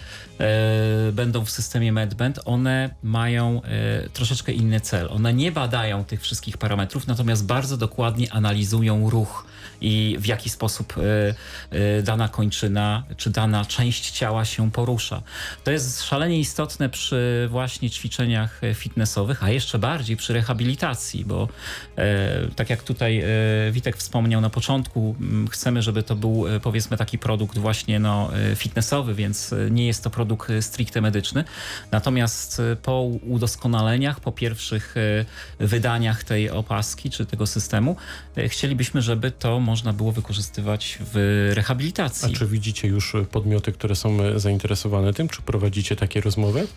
będą 1.13 1.45
w 1.45 1.49
systemie 1.49 1.91
MedBand, 1.91 2.39
one 2.45 2.89
mają 3.03 3.61
e, 3.63 4.09
troszeczkę 4.09 4.51
inny 4.51 4.79
cel. 4.79 5.07
One 5.11 5.33
nie 5.33 5.51
badają 5.51 6.05
tych 6.05 6.21
wszystkich 6.21 6.57
parametrów, 6.57 7.07
natomiast 7.07 7.45
bardzo 7.45 7.77
dokładnie 7.77 8.33
analizują 8.33 9.09
ruch 9.09 9.45
i 9.81 10.17
w 10.19 10.25
jaki 10.25 10.49
sposób 10.49 10.95
e, 11.71 12.01
dana 12.01 12.29
kończyna 12.29 13.03
czy 13.17 13.29
dana 13.29 13.65
część 13.65 14.11
ciała 14.11 14.45
się 14.45 14.71
porusza. 14.71 15.21
To 15.63 15.71
jest 15.71 16.03
szalenie 16.03 16.39
istotne 16.39 16.89
przy 16.89 17.47
właśnie 17.51 17.89
ćwiczeniach 17.89 18.61
fitnessowych, 18.75 19.43
a 19.43 19.49
jeszcze 19.49 19.79
bardziej 19.79 20.17
przy 20.17 20.33
rehabilitacji, 20.33 21.25
bo 21.25 21.47
tak 22.55 22.69
jak 22.69 22.83
tutaj 22.83 23.23
Witek 23.71 23.97
wspomniał 23.97 24.41
na 24.41 24.49
początku, 24.49 25.15
chcemy, 25.49 25.81
żeby 25.81 26.03
to 26.03 26.15
był 26.15 26.45
powiedzmy 26.61 26.97
taki 26.97 27.17
produkt 27.17 27.57
właśnie 27.57 27.99
no, 27.99 28.29
fitnessowy, 28.55 29.15
więc 29.15 29.55
nie 29.71 29.87
jest 29.87 30.03
to 30.03 30.09
produkt 30.09 30.30
produkt 30.31 30.49
e, 30.49 30.61
stricte 30.61 31.01
medyczny. 31.01 31.43
Natomiast 31.91 32.59
e, 32.59 32.75
po 32.75 33.01
udoskonaleniach, 33.27 34.19
po 34.19 34.31
pierwszych 34.31 34.95
e, 34.97 35.25
wydaniach 35.65 36.23
tej 36.23 36.49
opaski 36.49 37.09
czy 37.09 37.25
tego 37.25 37.47
systemu, 37.47 37.95
chcielibyśmy, 38.47 39.01
żeby 39.01 39.31
to 39.31 39.59
można 39.59 39.93
było 39.93 40.11
wykorzystywać 40.11 40.99
w 41.13 41.51
rehabilitacji. 41.53 42.33
A 42.33 42.37
czy 42.37 42.47
widzicie 42.47 42.87
już 42.87 43.13
podmioty, 43.31 43.71
które 43.71 43.95
są 43.95 44.39
zainteresowane 44.39 45.13
tym? 45.13 45.29
Czy 45.29 45.41
prowadzicie 45.41 45.95
takie 45.95 46.21
rozmowy? 46.21 46.67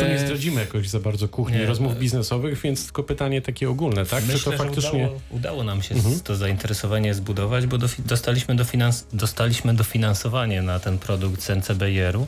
To 0.00 0.08
nie 0.08 0.18
zdradzimy 0.18 0.60
jakoś 0.60 0.88
za 0.88 1.00
bardzo 1.00 1.28
kuchni 1.28 1.58
nie, 1.58 1.66
rozmów 1.66 1.98
biznesowych, 1.98 2.60
więc 2.60 2.84
tylko 2.84 3.02
pytanie 3.02 3.42
takie 3.42 3.70
ogólne, 3.70 4.06
tak? 4.06 4.24
Myślę, 4.24 4.38
Czy 4.38 4.44
to 4.44 4.52
faktycznie... 4.52 5.04
Udało, 5.04 5.20
udało, 5.30 5.64
nam 5.64 5.82
się 5.82 5.94
mhm. 5.94 6.20
to 6.20 6.36
zainteresowanie 6.36 7.14
zbudować, 7.14 7.66
bo 7.66 7.78
dostaliśmy, 7.98 8.56
dofinans 8.56 9.06
dostaliśmy 9.12 9.74
dofinansowanie 9.74 10.62
na 10.62 10.80
ten 10.80 10.98
produkt 10.98 11.42
z 11.42 11.50
NCBR-u. 11.50 12.26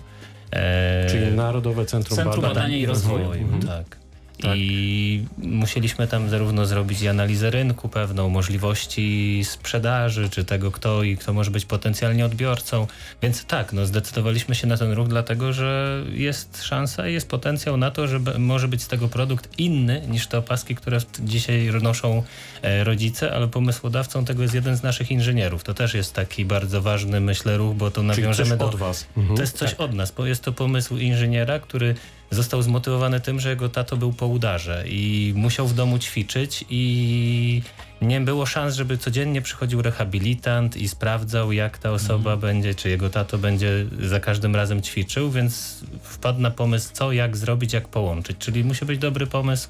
Czyli 1.09 1.33
Narodowe 1.33 1.87
Centrum, 1.87 2.17
Centrum 2.17 2.43
Badania 2.43 2.77
i 2.77 2.87
Rozwoju. 2.87 3.31
Mhm. 3.31 3.63
Tak. 3.63 4.06
Tak. 4.43 4.53
I 4.57 5.25
musieliśmy 5.39 6.07
tam 6.07 6.29
zarówno 6.29 6.67
zrobić 6.67 7.03
i 7.03 7.09
analizę 7.09 7.51
rynku 7.51 7.89
pewną, 7.89 8.29
możliwości 8.29 9.41
sprzedaży, 9.45 10.31
czy 10.31 10.45
tego 10.45 10.71
kto 10.71 11.03
i 11.03 11.17
kto 11.17 11.33
może 11.33 11.51
być 11.51 11.65
potencjalnie 11.65 12.27
odbiorcą. 12.27 12.87
Więc 13.23 13.45
tak, 13.45 13.73
no 13.73 13.87
zdecydowaliśmy 13.87 14.55
się 14.55 14.67
na 14.67 14.77
ten 14.77 14.93
ruch, 14.93 15.09
dlatego 15.09 15.53
że 15.53 16.03
jest 16.13 16.63
szansa 16.65 17.09
i 17.09 17.13
jest 17.13 17.29
potencjał 17.29 17.77
na 17.77 17.91
to, 17.91 18.09
że 18.09 18.21
może 18.39 18.69
być 18.69 18.83
z 18.83 18.89
tego 18.89 19.09
produkt 19.09 19.59
inny 19.59 20.03
niż 20.09 20.27
te 20.27 20.39
opaski, 20.39 20.75
które 20.75 20.99
dzisiaj 21.21 21.71
noszą 21.83 22.23
e, 22.63 22.85
rodzice, 22.85 23.33
ale 23.33 23.49
pomysłodawcą 23.49 24.25
tego 24.25 24.43
jest 24.43 24.55
jeden 24.55 24.77
z 24.77 24.83
naszych 24.83 25.11
inżynierów. 25.11 25.65
To 25.65 25.75
też 25.75 25.95
jest 25.95 26.15
taki 26.15 26.45
bardzo 26.45 26.83
ważny, 26.83 27.21
myślę, 27.21 27.57
ruch, 27.57 27.77
bo 27.77 27.91
to 27.91 28.03
nawiążemy 28.03 28.57
do... 28.57 28.67
od 28.67 28.75
was. 28.75 29.07
Mhm. 29.17 29.37
To 29.37 29.43
jest 29.43 29.57
coś 29.57 29.71
tak. 29.71 29.81
od 29.81 29.95
nas, 29.95 30.13
bo 30.13 30.27
jest 30.27 30.43
to 30.43 30.53
pomysł 30.53 30.97
inżyniera, 30.97 31.59
który 31.59 31.95
został 32.31 32.63
zmotywowany 32.63 33.21
tym, 33.21 33.41
że 33.41 33.51
jego 33.51 33.69
tato 33.69 33.97
był 33.97 34.13
po 34.13 34.27
udarze 34.27 34.85
i 34.87 35.33
musiał 35.37 35.67
w 35.67 35.75
domu 35.75 35.99
ćwiczyć 35.99 36.65
i 36.71 37.63
nie 38.03 38.21
było 38.21 38.47
szans, 38.47 38.75
żeby 38.75 38.99
codziennie 38.99 39.43
przychodził 39.43 39.83
rehabilitant 39.83 40.77
i 40.77 40.89
sprawdzał, 40.89 41.53
jak 41.53 41.79
ta 41.79 41.91
osoba 41.91 42.33
mhm. 42.33 42.41
będzie, 42.41 42.75
czy 42.75 42.89
jego 42.89 43.11
tato 43.11 43.39
będzie 43.39 43.87
za 44.01 44.21
każdym 44.21 44.57
razem 44.57 44.83
ćwiczył, 44.83 45.31
więc 45.31 45.81
wpadł 46.03 46.41
na 46.41 46.51
pomysł, 46.51 46.91
co, 46.93 47.13
jak 47.13 47.37
zrobić, 47.37 47.73
jak 47.73 47.89
połączyć. 47.89 48.37
Czyli 48.39 48.65
musi 48.65 48.85
być 48.85 48.99
dobry 48.99 49.27
pomysł. 49.27 49.69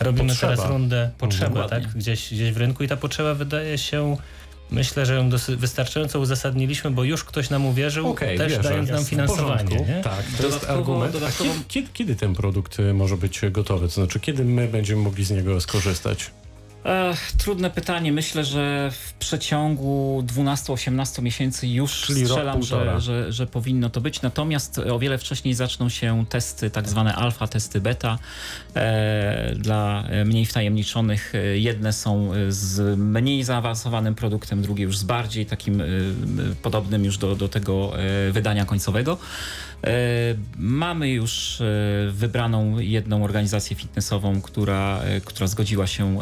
Robimy 0.00 0.28
potrzeba. 0.28 0.56
teraz 0.56 0.70
rundę 0.70 1.10
potrzeba, 1.18 1.68
tak? 1.68 1.82
Gdzieś, 1.82 2.34
gdzieś 2.34 2.52
w 2.52 2.56
rynku 2.56 2.84
i 2.84 2.88
ta 2.88 2.96
potrzeba 2.96 3.34
wydaje 3.34 3.78
się 3.78 4.16
Myślę, 4.70 5.06
że 5.06 5.14
ją 5.14 5.30
wystarczająco 5.48 6.20
uzasadniliśmy, 6.20 6.90
bo 6.90 7.04
już 7.04 7.24
ktoś 7.24 7.50
nam 7.50 7.66
uwierzył, 7.66 8.10
okay, 8.10 8.38
też 8.38 8.52
wierzę, 8.52 8.68
dając 8.68 8.90
nam 8.90 9.04
finansowanie. 9.04 10.00
Tak, 10.04 10.24
to 10.36 10.42
dodatkowo, 10.42 10.54
jest 10.54 10.70
argument. 10.70 11.12
Dodatkowo... 11.12 11.50
Kiedy, 11.68 11.88
kiedy, 11.92 12.16
ten 12.16 12.34
produkt 12.34 12.78
może 12.94 13.16
być 13.16 13.40
gotowy? 13.50 13.88
To 13.88 13.94
znaczy, 13.94 14.20
kiedy 14.20 14.44
my 14.44 14.68
będziemy 14.68 15.02
mogli 15.02 15.24
z 15.24 15.30
niego 15.30 15.60
skorzystać? 15.60 16.30
Trudne 17.38 17.70
pytanie. 17.70 18.12
Myślę, 18.12 18.44
że 18.44 18.90
w 18.92 19.12
przeciągu 19.12 20.22
12-18 20.26 21.22
miesięcy 21.22 21.68
już 21.68 22.00
Czyli 22.00 22.26
strzelam, 22.26 22.62
że, 22.62 23.00
że, 23.00 23.32
że, 23.32 23.46
powinno 23.46 23.90
to 23.90 24.00
być. 24.00 24.22
Natomiast 24.22 24.78
o 24.78 24.98
wiele 24.98 25.18
wcześniej 25.18 25.54
zaczną 25.54 25.88
się 25.88 26.24
testy, 26.28 26.70
tak 26.70 26.88
zwane 26.88 27.14
alfa, 27.14 27.46
testy 27.46 27.80
beta. 27.80 28.18
E, 28.74 29.54
dla 29.54 30.04
mniej 30.24 30.46
wtajemniczonych 30.46 31.32
jedne 31.54 31.92
są 31.92 32.30
z 32.48 32.98
mniej 32.98 33.44
zaawansowanym 33.44 34.14
produktem, 34.14 34.62
drugie 34.62 34.84
już 34.84 34.98
z 34.98 35.02
bardziej 35.02 35.46
takim 35.46 35.80
e, 35.80 35.84
podobnym 36.62 37.04
już 37.04 37.18
do, 37.18 37.36
do 37.36 37.48
tego 37.48 37.92
e, 37.98 38.32
wydania 38.32 38.64
końcowego. 38.64 39.18
E, 39.86 40.34
mamy 40.58 41.10
już 41.10 41.60
e, 41.60 41.64
wybraną 42.10 42.78
jedną 42.78 43.24
organizację 43.24 43.76
fitnessową, 43.76 44.40
która, 44.40 45.00
e, 45.00 45.20
która 45.20 45.46
zgodziła 45.46 45.86
się 45.86 46.18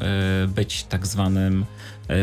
być 0.49 0.85
tak 0.85 1.07
zwanym 1.07 1.65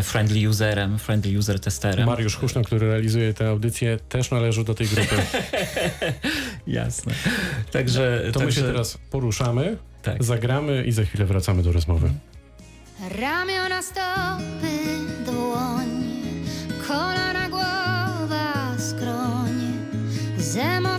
friendly 0.03 0.49
userem, 0.49 0.99
friendly 0.99 1.37
user 1.37 1.59
testerem. 1.59 2.05
Mariusz 2.05 2.35
Huszno, 2.35 2.61
który 2.61 2.87
realizuje 2.87 3.33
tę 3.33 3.49
audycję, 3.49 3.99
też 4.09 4.31
należy 4.31 4.63
do 4.63 4.73
tej 4.73 4.87
grupy. 4.87 5.15
Jasne. 6.67 7.13
Także, 7.71 8.21
to 8.33 8.39
także... 8.39 8.45
my 8.45 8.67
się 8.67 8.73
teraz 8.73 8.97
poruszamy, 9.11 9.77
tak. 10.03 10.23
zagramy 10.23 10.83
i 10.83 10.91
za 10.91 11.03
chwilę 11.03 11.25
wracamy 11.25 11.63
do 11.63 11.71
rozmowy. 11.71 12.09
Ramiona, 13.19 13.81
stopy, 13.81 15.20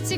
z 0.03 0.11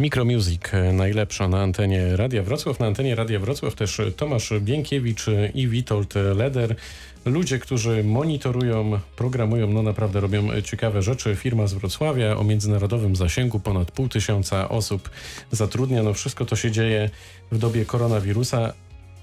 Mikromusic 0.00 0.62
najlepsza 0.92 1.48
na 1.48 1.62
antenie 1.62 2.16
Radia 2.16 2.42
Wrocław. 2.42 2.80
Na 2.80 2.86
antenie 2.86 3.14
Radia 3.14 3.38
Wrocław 3.38 3.74
też 3.74 4.00
Tomasz 4.16 4.52
Bienkiewicz 4.60 5.26
i 5.54 5.68
Witold 5.68 6.14
Leder. 6.14 6.76
Ludzie, 7.24 7.58
którzy 7.58 8.04
monitorują, 8.04 9.00
programują, 9.16 9.66
no 9.66 9.82
naprawdę 9.82 10.20
robią 10.20 10.62
ciekawe 10.62 11.02
rzeczy. 11.02 11.36
Firma 11.36 11.66
z 11.66 11.74
Wrocławia 11.74 12.36
o 12.36 12.44
międzynarodowym 12.44 13.16
zasięgu, 13.16 13.60
ponad 13.60 13.90
pół 13.90 14.08
tysiąca 14.08 14.68
osób 14.68 15.10
zatrudnia. 15.50 16.02
No 16.02 16.14
wszystko 16.14 16.44
to 16.44 16.56
się 16.56 16.70
dzieje 16.70 17.10
w 17.52 17.58
dobie 17.58 17.84
koronawirusa. 17.84 18.72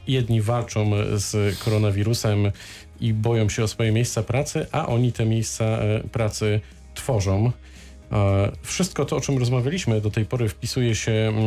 Jedni 0.07 0.41
walczą 0.41 0.91
z 1.13 1.59
koronawirusem 1.59 2.51
i 2.99 3.13
boją 3.13 3.49
się 3.49 3.63
o 3.63 3.67
swoje 3.67 3.91
miejsca 3.91 4.23
pracy, 4.23 4.65
a 4.71 4.88
oni 4.88 5.11
te 5.13 5.25
miejsca 5.25 5.65
e, 5.65 5.99
pracy 6.11 6.61
tworzą. 6.95 7.51
Wszystko 8.62 9.05
to, 9.05 9.16
o 9.16 9.22
czym 9.22 9.38
rozmawialiśmy 9.38 10.01
do 10.01 10.12
tej 10.12 10.26
pory, 10.26 10.49
wpisuje 10.49 10.95
się 10.95 11.12
mm, 11.12 11.38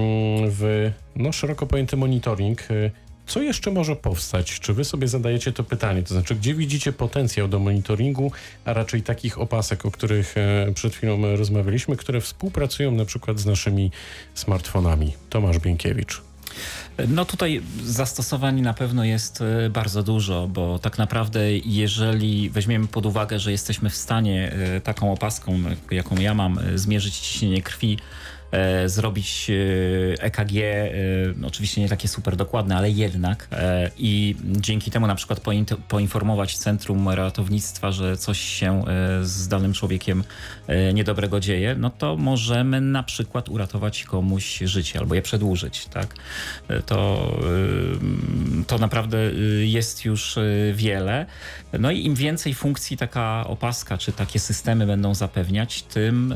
w 0.50 0.90
no, 1.16 1.32
szeroko 1.32 1.66
pojęty 1.66 1.96
monitoring. 1.96 2.62
Co 3.26 3.42
jeszcze 3.42 3.70
może 3.70 3.96
powstać? 3.96 4.60
Czy 4.60 4.74
wy 4.74 4.84
sobie 4.84 5.08
zadajecie 5.08 5.52
to 5.52 5.64
pytanie? 5.64 6.02
To 6.02 6.14
znaczy, 6.14 6.34
gdzie 6.34 6.54
widzicie 6.54 6.92
potencjał 6.92 7.48
do 7.48 7.58
monitoringu, 7.58 8.32
a 8.64 8.72
raczej 8.72 9.02
takich 9.02 9.38
opasek, 9.38 9.86
o 9.86 9.90
których 9.90 10.34
e, 10.36 10.72
przed 10.74 10.94
chwilą 10.94 11.36
rozmawialiśmy, 11.36 11.96
które 11.96 12.20
współpracują 12.20 12.90
na 12.92 13.04
przykład 13.04 13.38
z 13.38 13.46
naszymi 13.46 13.90
smartfonami? 14.34 15.12
Tomasz 15.28 15.58
Bienkiewicz. 15.58 16.29
No 17.08 17.24
tutaj 17.24 17.62
zastosowań 17.84 18.60
na 18.60 18.74
pewno 18.74 19.04
jest 19.04 19.40
e, 19.40 19.70
bardzo 19.70 20.02
dużo, 20.02 20.48
bo 20.48 20.78
tak 20.78 20.98
naprawdę 20.98 21.58
jeżeli 21.58 22.50
weźmiemy 22.50 22.88
pod 22.88 23.06
uwagę, 23.06 23.38
że 23.38 23.52
jesteśmy 23.52 23.90
w 23.90 23.96
stanie 23.96 24.52
e, 24.52 24.80
taką 24.80 25.12
opaską, 25.12 25.58
jaką 25.90 26.16
ja 26.16 26.34
mam, 26.34 26.58
e, 26.58 26.78
zmierzyć 26.78 27.18
ciśnienie 27.18 27.62
krwi 27.62 27.98
zrobić 28.86 29.50
EKG, 30.18 30.56
e, 30.56 30.94
e 31.42 31.46
oczywiście 31.46 31.80
nie 31.80 31.88
takie 31.88 32.08
super 32.08 32.36
dokładne, 32.36 32.76
ale 32.76 32.90
jednak 32.90 33.48
e, 33.52 33.90
i 33.98 34.36
dzięki 34.44 34.90
temu 34.90 35.06
na 35.06 35.14
przykład 35.14 35.40
poinformować 35.88 36.58
Centrum 36.58 37.08
Ratownictwa, 37.08 37.92
że 37.92 38.16
coś 38.16 38.40
się 38.40 38.84
e, 38.86 39.24
z 39.24 39.48
danym 39.48 39.72
człowiekiem 39.72 40.24
e, 40.66 40.92
niedobrego 40.92 41.40
dzieje, 41.40 41.74
no 41.78 41.90
to 41.90 42.16
możemy 42.16 42.80
na 42.80 43.02
przykład 43.02 43.48
uratować 43.48 44.04
komuś 44.04 44.58
życie 44.58 44.98
albo 44.98 45.14
je 45.14 45.22
przedłużyć, 45.22 45.86
tak? 45.86 46.14
To, 46.86 47.30
to 48.66 48.78
naprawdę 48.78 49.18
jest 49.62 50.04
już 50.04 50.38
wiele. 50.74 51.26
No 51.78 51.90
i 51.90 52.06
im 52.06 52.14
więcej 52.14 52.54
funkcji 52.54 52.96
taka 52.96 53.46
opaska 53.46 53.98
czy 53.98 54.12
takie 54.12 54.38
systemy 54.38 54.86
będą 54.86 55.14
zapewniać, 55.14 55.82
tym 55.82 56.34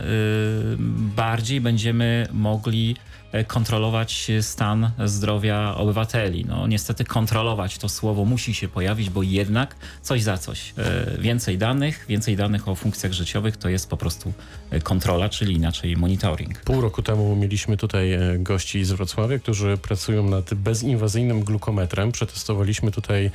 bardziej 1.16 1.60
będziemy 1.60 2.03
będziemy 2.04 2.26
mogli 2.32 2.96
e, 3.32 3.44
kontrolować 3.44 4.30
stan 4.40 4.90
zdrowia 5.04 5.74
obywateli. 5.76 6.44
No 6.44 6.66
niestety 6.66 7.04
kontrolować 7.04 7.78
to 7.78 7.88
słowo 7.88 8.24
musi 8.24 8.54
się 8.54 8.68
pojawić, 8.68 9.10
bo 9.10 9.22
jednak 9.22 9.76
coś 10.02 10.22
za 10.22 10.38
coś. 10.38 10.74
E, 10.78 11.18
więcej 11.18 11.58
danych, 11.58 12.04
więcej 12.08 12.36
danych 12.36 12.68
o 12.68 12.74
funkcjach 12.74 13.12
życiowych 13.12 13.56
to 13.56 13.68
jest 13.68 13.90
po 13.90 13.96
prostu 13.96 14.32
e, 14.70 14.80
kontrola, 14.80 15.28
czyli 15.28 15.54
inaczej 15.54 15.96
monitoring. 15.96 16.60
Pół 16.60 16.80
roku 16.80 17.02
temu 17.02 17.36
mieliśmy 17.36 17.76
tutaj 17.76 18.18
gości 18.38 18.84
z 18.84 18.92
Wrocławia, 18.92 19.38
którzy 19.38 19.76
pracują 19.76 20.28
nad 20.30 20.54
bezinwazyjnym 20.54 21.44
glukometrem. 21.44 22.12
Przetestowaliśmy 22.12 22.90
tutaj 22.90 23.30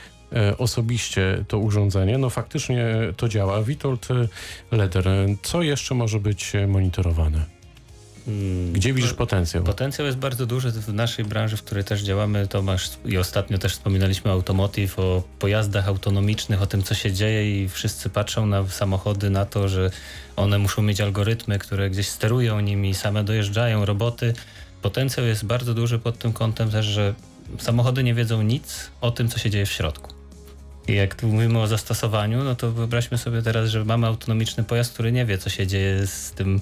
osobiście 0.57 1.45
to 1.47 1.57
urządzenie. 1.59 2.17
No 2.17 2.30
faktycznie 2.30 2.86
to 3.17 3.30
działa. 3.30 3.63
Witold 3.63 4.07
Leder, 4.72 5.05
co 5.41 5.61
jeszcze 5.61 5.95
może 5.95 6.20
być 6.20 6.53
monitorowane? 6.67 7.59
Hmm. 8.30 8.74
Gdzie 8.74 8.94
widzisz 8.94 9.14
potencjał? 9.14 9.64
Potencjał 9.64 10.06
jest 10.06 10.18
bardzo 10.18 10.46
duży 10.46 10.72
w 10.72 10.94
naszej 10.94 11.26
branży, 11.26 11.58
w 11.58 11.64
której 11.64 11.84
też 11.84 12.02
działamy. 12.02 12.48
Tomasz 12.48 12.90
i 13.06 13.18
ostatnio 13.18 13.58
też 13.58 13.74
wspominaliśmy 13.74 14.32
automotive, 14.32 15.00
o 15.00 15.24
pojazdach 15.40 15.88
autonomicznych, 15.88 16.62
o 16.62 16.68
tym, 16.68 16.84
co 16.84 16.96
się 16.96 17.14
dzieje 17.14 17.64
i 17.64 17.70
wszyscy 17.70 18.10
patrzą 18.10 18.46
na 18.46 18.68
samochody, 18.68 19.30
na 19.30 19.46
to, 19.46 19.70
że 19.70 19.92
one 20.36 20.58
muszą 20.58 20.82
mieć 20.82 21.02
algorytmy, 21.02 21.60
które 21.60 21.90
gdzieś 21.90 22.08
sterują 22.08 22.60
nimi, 22.60 22.96
same 22.96 23.24
dojeżdżają, 23.24 23.86
roboty. 23.86 24.34
Potencjał 24.82 25.26
jest 25.26 25.46
bardzo 25.46 25.74
duży 25.74 26.00
pod 26.00 26.18
tym 26.18 26.34
kątem 26.34 26.72
też, 26.72 26.86
że 26.86 27.14
samochody 27.60 28.04
nie 28.04 28.14
wiedzą 28.14 28.42
nic 28.42 28.90
o 29.02 29.12
tym, 29.12 29.30
co 29.30 29.40
się 29.40 29.50
dzieje 29.50 29.66
w 29.66 29.72
środku. 29.72 30.14
I 30.88 30.96
jak 30.96 31.16
tu 31.16 31.28
mówimy 31.28 31.60
o 31.60 31.68
zastosowaniu, 31.68 32.44
no 32.44 32.56
to 32.56 32.72
wyobraźmy 32.72 33.18
sobie 33.18 33.42
teraz, 33.42 33.70
że 33.70 33.86
mamy 33.86 34.08
autonomiczny 34.08 34.64
pojazd, 34.64 34.94
który 34.94 35.12
nie 35.12 35.26
wie, 35.26 35.38
co 35.38 35.50
się 35.50 35.68
dzieje 35.68 36.08
z 36.08 36.32
tym 36.32 36.62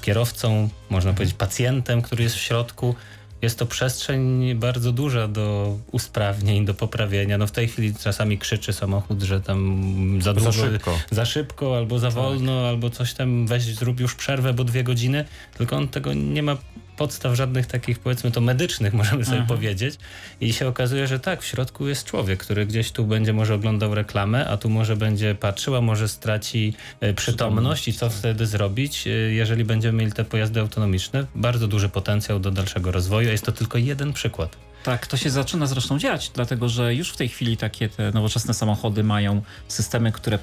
kierowcą, 0.00 0.68
można 0.90 1.12
powiedzieć 1.12 1.34
pacjentem, 1.34 2.02
który 2.02 2.22
jest 2.22 2.36
w 2.36 2.40
środku. 2.40 2.94
Jest 3.42 3.58
to 3.58 3.66
przestrzeń 3.66 4.54
bardzo 4.54 4.92
duża 4.92 5.28
do 5.28 5.76
usprawnień, 5.92 6.64
do 6.64 6.74
poprawienia. 6.74 7.38
No 7.38 7.46
w 7.46 7.50
tej 7.50 7.68
chwili 7.68 7.94
czasami 7.94 8.38
krzyczy 8.38 8.72
samochód, 8.72 9.22
że 9.22 9.40
tam 9.40 10.22
za 10.22 10.32
dużo, 10.32 10.52
za 10.52 10.62
szybko, 10.62 10.98
za 11.10 11.24
szybko 11.24 11.76
albo 11.76 11.98
za 11.98 12.06
tak. 12.06 12.14
wolno, 12.14 12.68
albo 12.68 12.90
coś 12.90 13.14
tam 13.14 13.46
weź, 13.46 13.62
zrób 13.62 14.00
już 14.00 14.14
przerwę, 14.14 14.52
bo 14.54 14.64
dwie 14.64 14.84
godziny. 14.84 15.24
Tylko 15.58 15.76
on 15.76 15.88
tego 15.88 16.14
nie 16.14 16.42
ma 16.42 16.56
podstaw 17.00 17.36
żadnych 17.36 17.66
takich, 17.66 17.98
powiedzmy 17.98 18.30
to 18.30 18.40
medycznych, 18.40 18.94
możemy 19.00 19.24
sobie 19.24 19.36
Aha. 19.36 19.42
Mhm. 19.42 19.58
powiedzieć. 19.58 19.94
I 20.40 20.52
się 20.52 20.68
okazuje, 20.68 21.06
że 21.06 21.20
tak, 21.20 21.42
w 21.42 21.46
środku 21.46 21.88
jest 21.88 22.04
człowiek, 22.04 22.40
który 22.40 22.66
gdzieś 22.66 22.92
tu 22.92 23.04
będzie 23.04 23.32
może 23.32 23.54
oglądał 23.54 23.94
reklamę, 23.94 24.48
a 24.48 24.56
tu 24.56 24.70
może 24.70 24.96
będzie 24.96 25.34
patrzył, 25.34 25.76
a 25.76 25.80
może 25.80 26.08
straci 26.08 26.74
e, 27.00 27.14
przytomność 27.14 27.88
i 27.88 27.92
co 27.92 28.10
wtedy 28.10 28.46
zrobić, 28.46 29.06
e, 29.06 29.10
jeżeli 29.10 29.64
będziemy 29.64 29.98
mieli 29.98 30.12
te 30.12 30.24
pojazdy 30.24 30.60
autonomiczne. 30.60 31.26
Bardzo 31.34 31.68
duży 31.68 31.88
potencjał 31.88 32.40
do 32.40 32.50
dalszego 32.50 32.92
rozwoju, 32.92 33.28
a 33.28 33.32
jest 33.32 33.44
to 33.44 33.52
tylko 33.52 33.78
jeden 33.78 34.12
przykład. 34.12 34.56
Tak, 34.82 35.06
to 35.06 35.16
się 35.16 35.30
zaczyna 35.30 35.66
zresztą 35.66 35.98
dziać, 35.98 36.30
dlatego 36.34 36.68
że 36.68 36.94
już 36.94 37.10
w 37.10 37.16
tej 37.16 37.28
chwili 37.28 37.56
takie 37.56 37.88
te 37.88 38.10
nowoczesne 38.10 38.54
samochody 38.54 39.04
mają 39.04 39.42
systemy, 39.68 40.12
które 40.12 40.38
e, 40.38 40.40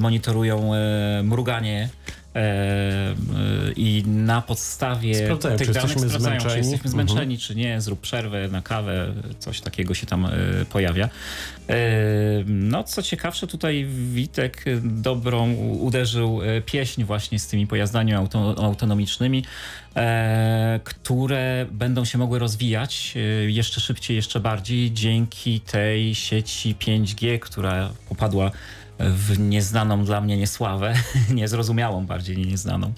monitorują 0.00 0.72
mruganie 1.22 1.88
i 3.76 4.02
na 4.06 4.42
podstawie 4.42 5.24
sprawdzają, 5.24 5.56
tych 5.56 5.70
danych 5.70 5.90
sprawdzają, 5.90 6.20
zmęczeni. 6.20 6.52
czy 6.52 6.58
jesteśmy 6.58 6.90
zmęczeni, 6.90 7.20
mhm. 7.20 7.38
czy 7.38 7.54
nie, 7.54 7.80
zrób 7.80 8.00
przerwę 8.00 8.48
na 8.48 8.62
kawę, 8.62 9.12
coś 9.38 9.60
takiego 9.60 9.94
się 9.94 10.06
tam 10.06 10.26
e, 10.26 10.30
pojawia. 10.72 11.08
E, 11.68 11.78
no, 12.46 12.84
co 12.84 13.02
ciekawsze, 13.02 13.46
tutaj 13.46 13.86
Witek 14.12 14.64
dobrą 14.82 15.52
uderzył 15.54 16.40
pieśń 16.66 17.04
właśnie 17.04 17.38
z 17.38 17.46
tymi 17.46 17.66
pojazdami 17.66 18.14
auto, 18.14 18.54
autonomicznymi, 18.64 19.44
które 20.84 21.66
będą 21.70 22.04
się 22.04 22.18
mogły 22.18 22.38
rozwijać 22.38 23.14
jeszcze 23.46 23.80
szybciej, 23.80 24.16
jeszcze 24.16 24.40
bardziej 24.40 24.92
dzięki 24.92 25.60
tej 25.60 26.14
sieci 26.14 26.74
5G, 26.74 27.38
która 27.38 27.90
popadła 28.08 28.50
w 28.98 29.38
nieznaną 29.38 30.04
dla 30.04 30.20
mnie 30.20 30.36
niesławę, 30.36 30.94
niezrozumiałą 31.34 32.06
bardziej, 32.06 32.38
nie 32.38 32.44
nieznaną. 32.44 32.92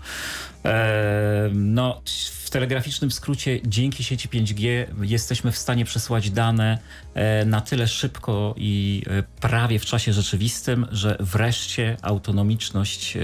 E, 0.64 1.50
no, 1.52 2.00
w 2.44 2.50
telegraficznym 2.50 3.10
skrócie, 3.10 3.60
dzięki 3.64 4.04
sieci 4.04 4.28
5G 4.28 4.86
jesteśmy 5.02 5.52
w 5.52 5.58
stanie 5.58 5.84
przesyłać 5.84 6.30
dane 6.30 6.78
e, 7.14 7.44
na 7.44 7.60
tyle 7.60 7.88
szybko 7.88 8.54
i 8.56 9.02
e, 9.06 9.22
prawie 9.40 9.78
w 9.78 9.84
czasie 9.84 10.12
rzeczywistym, 10.12 10.86
że 10.90 11.16
wreszcie 11.20 11.96
autonomiczność 12.02 13.14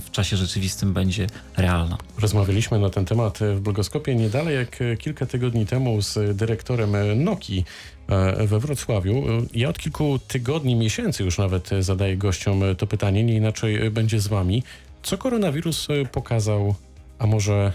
w 0.00 0.10
czasie 0.12 0.36
rzeczywistym 0.36 0.92
będzie 0.92 1.26
realna. 1.56 1.98
Rozmawialiśmy 2.18 2.78
na 2.78 2.90
ten 2.90 3.04
temat 3.04 3.38
w 3.38 3.60
blogoskopie 3.60 4.14
nie 4.14 4.30
dalej 4.30 4.56
jak 4.56 4.98
kilka 4.98 5.26
tygodni 5.26 5.66
temu 5.66 6.02
z 6.02 6.36
dyrektorem 6.36 7.24
Nokii 7.24 7.64
we 8.46 8.58
Wrocławiu. 8.58 9.24
Ja 9.54 9.68
od 9.68 9.78
kilku 9.78 10.18
tygodni, 10.18 10.76
miesięcy 10.76 11.24
już 11.24 11.38
nawet 11.38 11.70
zadaję 11.80 12.16
gościom 12.16 12.62
to 12.78 12.86
pytanie, 12.86 13.24
nie 13.24 13.34
inaczej 13.34 13.90
będzie 13.90 14.20
z 14.20 14.26
wami. 14.26 14.62
Co 15.02 15.18
koronawirus 15.18 15.88
e, 15.90 16.06
pokazał, 16.06 16.74
a 17.18 17.26
może 17.26 17.72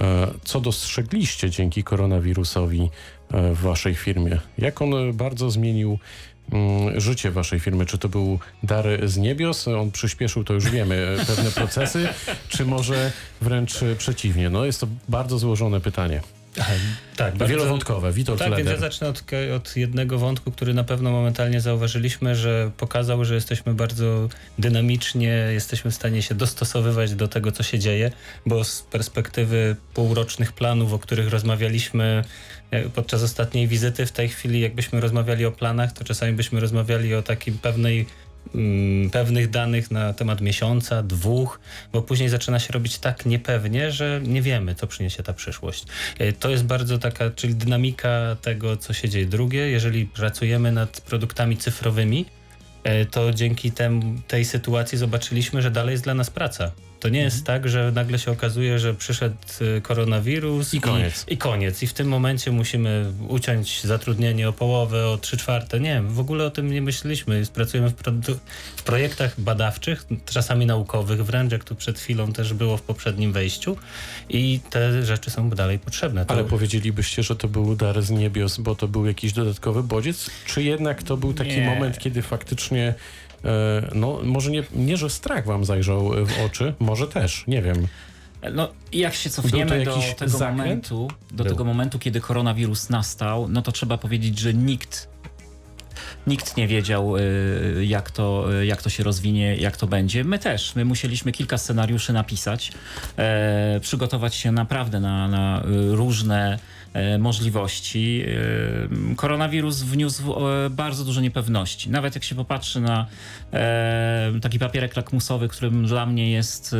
e, 0.00 0.26
co 0.44 0.60
dostrzegliście 0.60 1.50
dzięki 1.50 1.84
koronawirusowi 1.84 2.90
e, 3.30 3.52
w 3.54 3.60
waszej 3.60 3.94
firmie? 3.94 4.40
Jak 4.58 4.82
on 4.82 5.12
bardzo 5.12 5.50
zmienił 5.50 5.98
mm, 6.52 7.00
życie 7.00 7.30
waszej 7.30 7.60
firmy? 7.60 7.86
Czy 7.86 7.98
to 7.98 8.08
był 8.08 8.38
dar 8.62 8.86
z 9.04 9.16
niebios? 9.16 9.68
On 9.68 9.90
przyspieszył, 9.90 10.44
to 10.44 10.54
już 10.54 10.70
wiemy, 10.70 11.16
pewne 11.26 11.50
procesy, 11.50 12.08
czy 12.48 12.64
może 12.64 13.12
wręcz 13.40 13.80
przeciwnie? 13.98 14.50
No 14.50 14.64
jest 14.64 14.80
to 14.80 14.86
bardzo 15.08 15.38
złożone 15.38 15.80
pytanie. 15.80 16.20
Tak, 17.16 17.36
bardzo, 17.36 17.54
wielowątkowe. 17.54 18.12
Witold 18.12 18.38
Tak, 18.38 18.50
Leder. 18.50 18.64
więc 18.66 18.80
ja 18.80 18.80
zacznę 18.80 19.08
od, 19.08 19.22
od, 19.56 19.76
jednego 19.76 20.18
wątku, 20.18 20.50
który 20.50 20.74
na 20.74 20.84
pewno 20.84 21.10
momentalnie 21.10 21.60
zauważyliśmy, 21.60 22.36
że 22.36 22.70
pokazał, 22.76 23.24
że 23.24 23.34
jesteśmy 23.34 23.74
bardzo 23.74 24.28
dynamicznie, 24.58 25.28
jesteśmy 25.52 25.90
w 25.90 25.94
stanie 25.94 26.22
się 26.22 26.34
dostosowywać 26.34 27.14
do 27.14 27.28
tego, 27.28 27.52
co 27.52 27.62
się 27.62 27.78
dzieje, 27.78 28.12
bo 28.46 28.64
z 28.64 28.82
perspektywy 28.82 29.76
półrocznych 29.94 30.52
planów, 30.52 30.92
o 30.92 30.98
których 30.98 31.30
rozmawialiśmy 31.30 32.24
e, 32.70 32.88
podczas 32.90 33.22
ostatniej 33.22 33.68
wizyty, 33.68 34.06
w 34.06 34.12
tej 34.12 34.28
chwili 34.28 34.60
jakbyśmy 34.60 35.00
rozmawiali 35.00 35.44
o 35.44 35.52
planach, 35.52 35.92
to 35.92 36.04
czasami 36.04 36.32
byśmy 36.32 36.60
rozmawiali 36.60 37.14
o 37.14 37.22
takiej 37.22 37.54
pewnej 37.54 38.06
pewnych 39.12 39.50
danych 39.50 39.90
na 39.90 40.12
temat 40.12 40.40
miesiąca, 40.40 41.02
dwóch, 41.02 41.60
bo 41.92 42.02
później 42.02 42.28
zaczyna 42.28 42.58
się 42.58 42.72
robić 42.72 42.98
tak 42.98 43.26
niepewnie, 43.26 43.92
że 43.92 44.20
nie 44.24 44.42
wiemy, 44.42 44.74
co 44.74 44.86
przyniesie 44.86 45.22
ta 45.22 45.32
przyszłość. 45.32 45.84
E, 46.18 46.32
to 46.32 46.50
jest 46.50 46.64
bardzo 46.64 46.98
taka, 46.98 47.30
czyli 47.30 47.54
dynamika 47.54 48.36
tego, 48.42 48.76
co 48.76 48.92
się 48.92 49.08
dzieje. 49.08 49.26
Drugie, 49.26 49.70
jeżeli 49.70 50.06
pracujemy 50.06 50.72
nad 50.72 51.00
produktami 51.00 51.56
cyfrowymi, 51.56 52.26
e, 52.84 53.06
to 53.06 53.32
dzięki 53.32 53.72
tem, 53.72 54.22
tej 54.28 54.44
sytuacji 54.44 54.98
zobaczyliśmy, 54.98 55.62
że 55.62 55.70
dalej 55.70 55.92
jest 55.92 56.04
dla 56.04 56.14
nas 56.14 56.30
praca. 56.30 56.72
To 57.06 57.10
nie 57.10 57.20
jest 57.20 57.44
tak, 57.44 57.68
że 57.68 57.92
nagle 57.94 58.18
się 58.18 58.30
okazuje, 58.30 58.78
że 58.78 58.94
przyszedł 58.94 59.36
y, 59.60 59.80
koronawirus 59.80 60.74
i 60.74 60.80
koniec. 60.80 61.24
I, 61.28 61.34
I, 61.34 61.36
koniec. 61.36 61.82
I 61.82 61.86
w 61.86 61.92
tym 61.92 62.08
momencie 62.08 62.50
musimy 62.50 63.12
uciąć 63.28 63.82
zatrudnienie 63.82 64.48
o 64.48 64.52
połowę, 64.52 65.08
o 65.08 65.18
trzy 65.18 65.36
czwarte. 65.36 65.80
Nie, 65.80 66.02
w 66.02 66.20
ogóle 66.20 66.44
o 66.44 66.50
tym 66.50 66.72
nie 66.72 66.82
myśleliśmy. 66.82 67.42
Pracujemy 67.54 67.90
w, 67.90 67.94
w 68.76 68.82
projektach 68.82 69.40
badawczych, 69.40 70.06
czasami 70.24 70.66
naukowych 70.66 71.24
wręcz, 71.24 71.52
jak 71.52 71.64
tu 71.64 71.74
przed 71.74 71.98
chwilą 71.98 72.32
też 72.32 72.54
było 72.54 72.76
w 72.76 72.82
poprzednim 72.82 73.32
wejściu. 73.32 73.76
I 74.28 74.60
te 74.70 75.02
rzeczy 75.02 75.30
są 75.30 75.50
dalej 75.50 75.78
potrzebne. 75.78 76.26
To... 76.26 76.34
Ale 76.34 76.44
powiedzielibyście, 76.44 77.22
że 77.22 77.36
to 77.36 77.48
był 77.48 77.76
dar 77.76 78.02
z 78.02 78.10
niebios, 78.10 78.58
bo 78.58 78.74
to 78.74 78.88
był 78.88 79.06
jakiś 79.06 79.32
dodatkowy 79.32 79.82
bodziec? 79.82 80.30
Czy 80.46 80.62
jednak 80.62 81.02
to 81.02 81.16
był 81.16 81.34
taki 81.34 81.56
nie. 81.56 81.66
moment, 81.66 81.98
kiedy 81.98 82.22
faktycznie 82.22 82.94
no 83.94 84.18
może 84.24 84.50
nie, 84.50 84.62
nie, 84.74 84.96
że 84.96 85.10
strach 85.10 85.46
wam 85.46 85.64
zajrzał 85.64 86.10
w 86.26 86.44
oczy, 86.46 86.74
może 86.78 87.06
też, 87.06 87.44
nie 87.46 87.62
wiem. 87.62 87.86
No, 88.52 88.68
jak 88.92 89.14
się 89.14 89.30
cofniemy 89.30 89.84
do 89.84 89.96
tego 90.16 90.38
momentu, 90.38 91.08
do 91.30 91.44
Był. 91.44 91.52
tego 91.52 91.64
momentu, 91.64 91.98
kiedy 91.98 92.20
koronawirus 92.20 92.90
nastał, 92.90 93.48
no 93.48 93.62
to 93.62 93.72
trzeba 93.72 93.98
powiedzieć, 93.98 94.38
że 94.38 94.54
nikt 94.54 95.16
Nikt 96.26 96.56
nie 96.56 96.68
wiedział, 96.68 97.16
e, 97.16 97.20
jak 97.84 98.10
to, 98.10 98.52
jak 98.62 98.82
to 98.82 98.90
się 98.90 99.02
rozwinie, 99.02 99.56
jak 99.56 99.76
to 99.76 99.86
będzie. 99.86 100.24
My 100.24 100.38
też. 100.38 100.74
My 100.74 100.84
musieliśmy 100.84 101.32
kilka 101.32 101.58
scenariuszy 101.58 102.12
napisać, 102.12 102.72
e, 103.16 103.80
przygotować 103.80 104.34
się 104.34 104.52
naprawdę 104.52 105.00
na, 105.00 105.28
na 105.28 105.62
różne 105.90 106.58
E, 106.58 106.75
możliwości. 107.18 108.24
E, 109.12 109.14
koronawirus 109.16 109.82
wniósł 109.82 110.32
e, 110.32 110.70
bardzo 110.70 111.04
dużo 111.04 111.20
niepewności. 111.20 111.90
Nawet 111.90 112.14
jak 112.14 112.24
się 112.24 112.34
popatrzy 112.34 112.80
na 112.80 113.06
taki 114.42 114.58
papierek 114.58 114.96
lakmusowy, 114.96 115.48
którym 115.48 115.86
dla 115.86 116.06
mnie 116.06 116.30
jest 116.30 116.76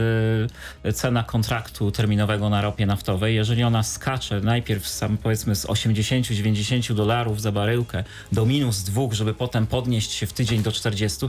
cena 0.94 1.22
kontraktu 1.22 1.90
terminowego 1.90 2.50
na 2.50 2.62
ropie 2.62 2.86
naftowej, 2.86 3.34
jeżeli 3.34 3.62
ona 3.62 3.82
skacze 3.82 4.40
najpierw 4.40 4.88
sam 4.88 5.16
powiedzmy 5.16 5.56
z 5.56 5.66
80-90 5.66 6.94
dolarów 6.94 7.40
za 7.40 7.52
baryłkę 7.52 8.04
do 8.32 8.46
minus 8.46 8.82
dwóch, 8.82 9.12
żeby 9.12 9.34
potem 9.34 9.66
podnieść 9.66 10.12
się 10.12 10.26
w 10.26 10.32
tydzień 10.32 10.62
do 10.62 10.72
40, 10.72 11.26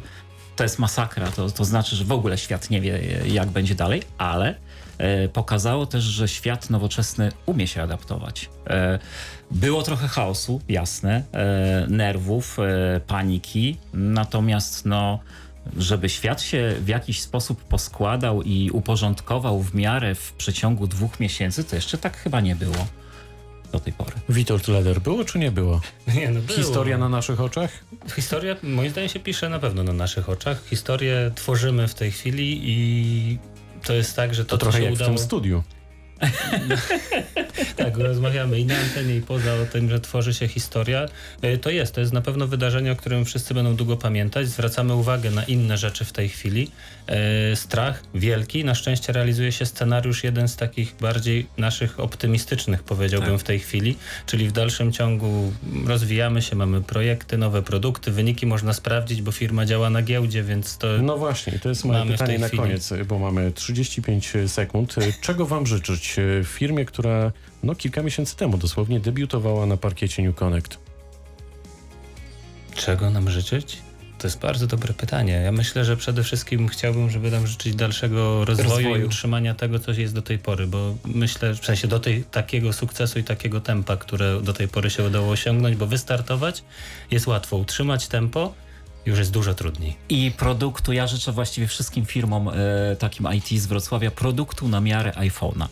to 0.55 0.63
jest 0.63 0.79
masakra. 0.79 1.27
To, 1.27 1.49
to 1.49 1.65
znaczy, 1.65 1.95
że 1.95 2.03
w 2.03 2.11
ogóle 2.11 2.37
świat 2.37 2.69
nie 2.69 2.81
wie, 2.81 2.99
jak 3.27 3.49
będzie 3.49 3.75
dalej, 3.75 4.03
ale 4.17 4.47
E, 4.49 4.66
pokazało 5.33 5.85
też, 5.85 6.03
że 6.03 6.27
świat 6.27 6.69
nowoczesny 6.69 7.31
umie 7.45 7.67
się 7.67 7.81
adaptować. 7.81 8.49
E, 8.67 8.99
było 9.51 9.83
trochę 9.83 10.07
chaosu, 10.07 10.61
jasne, 10.69 11.23
e, 11.33 11.87
nerwów, 11.89 12.57
paniki, 13.07 13.77
natomiast 13.93 14.85
no, 14.85 15.19
żeby 15.77 16.09
świat 16.09 16.41
się 16.41 16.75
w 16.81 16.87
jakiś 16.87 17.21
sposób 17.21 17.63
poskładał 17.63 18.43
i 18.43 18.71
uporządkował 18.71 19.61
w 19.61 19.75
miarę 19.75 20.15
w 20.15 20.33
przeciągu 20.33 20.87
dwóch 20.87 21.19
miesięcy, 21.19 21.63
to 21.63 21.75
jeszcze 21.75 21.97
tak 21.97 22.17
chyba 22.17 22.41
nie 22.41 22.55
było 22.55 22.87
do 23.71 23.79
tej 23.79 23.93
pory. 23.93 24.11
Witold 24.29 24.67
Leder 24.67 25.01
było 25.01 25.25
czy 25.25 25.39
nie 25.39 25.51
było? 25.51 25.81
Nie, 26.15 26.29
no 26.29 26.41
było. 26.41 26.57
Historia 26.57 26.97
na 26.97 27.09
naszych 27.09 27.41
oczach? 27.41 27.71
Historia 28.15 28.55
moim 28.63 28.91
zdaniem 28.91 29.09
się 29.09 29.19
pisze 29.19 29.49
na 29.49 29.59
pewno 29.59 29.83
na 29.83 29.93
naszych 29.93 30.29
oczach. 30.29 30.65
Historię 30.69 31.31
tworzymy 31.35 31.87
w 31.87 31.93
tej 31.93 32.11
chwili 32.11 32.61
i 32.63 33.37
to 33.83 33.93
jest 33.93 34.15
tak, 34.15 34.33
że 34.33 34.45
to, 34.45 34.49
to 34.49 34.57
trochę 34.57 34.83
jak 34.83 34.93
udało... 34.93 35.11
w 35.11 35.15
tym 35.15 35.25
studiu. 35.25 35.63
tak, 37.77 37.97
rozmawiamy 37.97 38.59
i 38.59 38.65
na 38.65 38.77
antenie, 38.77 39.15
i 39.15 39.21
poza 39.21 39.53
o 39.53 39.65
tym, 39.65 39.89
że 39.89 39.99
tworzy 39.99 40.33
się 40.33 40.47
historia. 40.47 41.05
E, 41.41 41.57
to 41.57 41.69
jest, 41.69 41.95
to 41.95 42.01
jest 42.01 42.13
na 42.13 42.21
pewno 42.21 42.47
wydarzenie, 42.47 42.91
o 42.91 42.95
którym 42.95 43.25
wszyscy 43.25 43.53
będą 43.53 43.75
długo 43.75 43.97
pamiętać. 43.97 44.47
Zwracamy 44.47 44.95
uwagę 44.95 45.31
na 45.31 45.43
inne 45.43 45.77
rzeczy 45.77 46.05
w 46.05 46.11
tej 46.11 46.29
chwili. 46.29 46.71
E, 47.07 47.55
strach 47.55 48.03
wielki. 48.15 48.65
Na 48.65 48.75
szczęście 48.75 49.13
realizuje 49.13 49.51
się 49.51 49.65
scenariusz 49.65 50.23
jeden 50.23 50.47
z 50.47 50.55
takich 50.55 50.95
bardziej 51.01 51.47
naszych 51.57 51.99
optymistycznych, 51.99 52.83
powiedziałbym 52.83 53.31
tak. 53.31 53.39
w 53.39 53.43
tej 53.43 53.59
chwili. 53.59 53.97
Czyli 54.25 54.47
w 54.47 54.51
dalszym 54.51 54.91
ciągu 54.91 55.53
rozwijamy 55.85 56.41
się, 56.41 56.55
mamy 56.55 56.81
projekty, 56.81 57.37
nowe 57.37 57.61
produkty, 57.61 58.11
wyniki 58.11 58.45
można 58.45 58.73
sprawdzić, 58.73 59.21
bo 59.21 59.31
firma 59.31 59.65
działa 59.65 59.89
na 59.89 60.01
giełdzie, 60.01 60.43
więc 60.43 60.77
to. 60.77 60.87
No 61.01 61.17
właśnie, 61.17 61.59
to 61.59 61.69
jest 61.69 61.85
moje 61.85 62.05
pytanie 62.05 62.39
na 62.39 62.49
koniec, 62.49 62.93
bo 63.07 63.19
mamy 63.19 63.51
35 63.51 64.33
sekund. 64.47 64.95
Czego 65.21 65.45
Wam 65.45 65.67
życzyć? 65.67 66.06
W 66.17 66.47
firmie, 66.47 66.85
która 66.85 67.31
no, 67.63 67.75
kilka 67.75 68.03
miesięcy 68.03 68.35
temu 68.35 68.57
dosłownie 68.57 68.99
debiutowała 68.99 69.65
na 69.65 69.77
parkiecie 69.77 70.23
New 70.23 70.35
Connect? 70.35 70.77
Czego 72.75 73.09
nam 73.09 73.29
życzyć? 73.29 73.77
To 74.17 74.27
jest 74.27 74.39
bardzo 74.39 74.67
dobre 74.67 74.93
pytanie. 74.93 75.33
Ja 75.33 75.51
myślę, 75.51 75.85
że 75.85 75.97
przede 75.97 76.23
wszystkim 76.23 76.67
chciałbym, 76.67 77.09
żeby 77.09 77.31
nam 77.31 77.47
życzyć 77.47 77.75
dalszego 77.75 78.45
rozwoju, 78.45 78.69
rozwoju. 78.69 78.95
i 79.01 79.05
utrzymania 79.05 79.53
tego, 79.53 79.79
co 79.79 79.91
jest 79.91 80.13
do 80.13 80.21
tej 80.21 80.39
pory, 80.39 80.67
bo 80.67 80.95
myślę, 81.05 81.55
w 81.55 81.65
sensie 81.65 81.87
do 81.87 81.99
tej, 81.99 82.23
takiego 82.23 82.73
sukcesu 82.73 83.19
i 83.19 83.23
takiego 83.23 83.61
tempa, 83.61 83.97
które 83.97 84.41
do 84.41 84.53
tej 84.53 84.67
pory 84.67 84.89
się 84.89 85.03
udało 85.03 85.31
osiągnąć, 85.31 85.75
bo 85.75 85.87
wystartować 85.87 86.63
jest 87.11 87.27
łatwo, 87.27 87.57
utrzymać 87.57 88.07
tempo 88.07 88.53
już 89.07 89.19
jest 89.19 89.31
dużo 89.31 89.53
trudniej. 89.53 89.95
I 90.09 90.31
produktu, 90.37 90.93
ja 90.93 91.07
życzę 91.07 91.31
właściwie 91.31 91.67
wszystkim 91.67 92.05
firmom 92.05 92.49
e, 92.49 92.53
takim 92.95 93.27
IT 93.33 93.61
z 93.61 93.65
Wrocławia, 93.65 94.11
produktu 94.11 94.67
na 94.67 94.81
miarę 94.81 95.11
iPhone'a. 95.11 95.67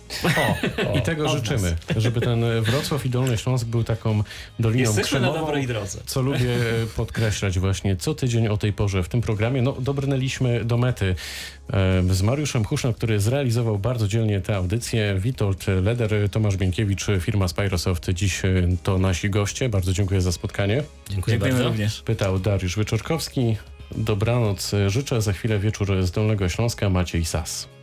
I 1.00 1.02
tego 1.02 1.30
życzymy, 1.30 1.76
żeby 1.98 2.22
ten 2.22 2.62
Wrocław 2.62 3.06
i 3.06 3.10
Dolny 3.10 3.38
Śląsk 3.38 3.66
był 3.66 3.84
taką 3.84 4.24
doliną 4.60 4.82
Jesteśmy 4.84 5.04
krzemową, 5.04 5.34
na 5.34 5.40
dobrej 5.40 5.68
drodze. 5.68 6.00
co 6.06 6.22
lubię 6.22 6.50
podkreślać 6.96 7.60
właśnie 7.60 7.96
co 7.96 8.14
tydzień 8.14 8.48
o 8.48 8.58
tej 8.58 8.74
porze 8.74 9.04
w 9.04 9.10
tym 9.10 9.22
programie. 9.22 9.62
No, 9.62 9.72
dobrnęliśmy 9.80 10.66
do 10.66 10.78
mety 10.78 11.16
z 12.09 12.22
Mariuszem 12.22 12.66
Huszną, 12.66 12.93
który 12.93 13.20
zrealizował 13.20 13.80
bardzo 13.80 14.07
dzielnie 14.07 14.41
tę 14.41 14.55
audycję. 14.55 15.16
Witold 15.20 15.66
Leder, 15.68 16.30
Tomasz 16.32 16.57
Bienkiewicz, 16.57 17.05
firma 17.22 17.47
Spyrosoft. 17.47 18.09
Dziś 18.09 18.41
to 18.84 18.97
nasi 18.97 19.30
goście. 19.30 19.70
Bardzo 19.70 19.93
dziękuję 19.93 20.22
za 20.22 20.32
spotkanie. 20.32 20.84
Dziękuję 21.09 21.39
bardzo. 21.39 21.63
również. 21.63 22.01
Pytał 22.01 22.39
Dariusz 22.39 22.76
Wyczorkowski. 22.76 23.57
Dobranoc 23.97 24.72
życzę. 24.88 25.22
Za 25.22 25.34
chwilę 25.34 25.59
wieczór 25.59 26.03
z 26.03 26.11
Dolnego 26.11 26.49
Śląska. 26.49 26.89
Maciej 26.89 27.26
Sas. 27.26 27.74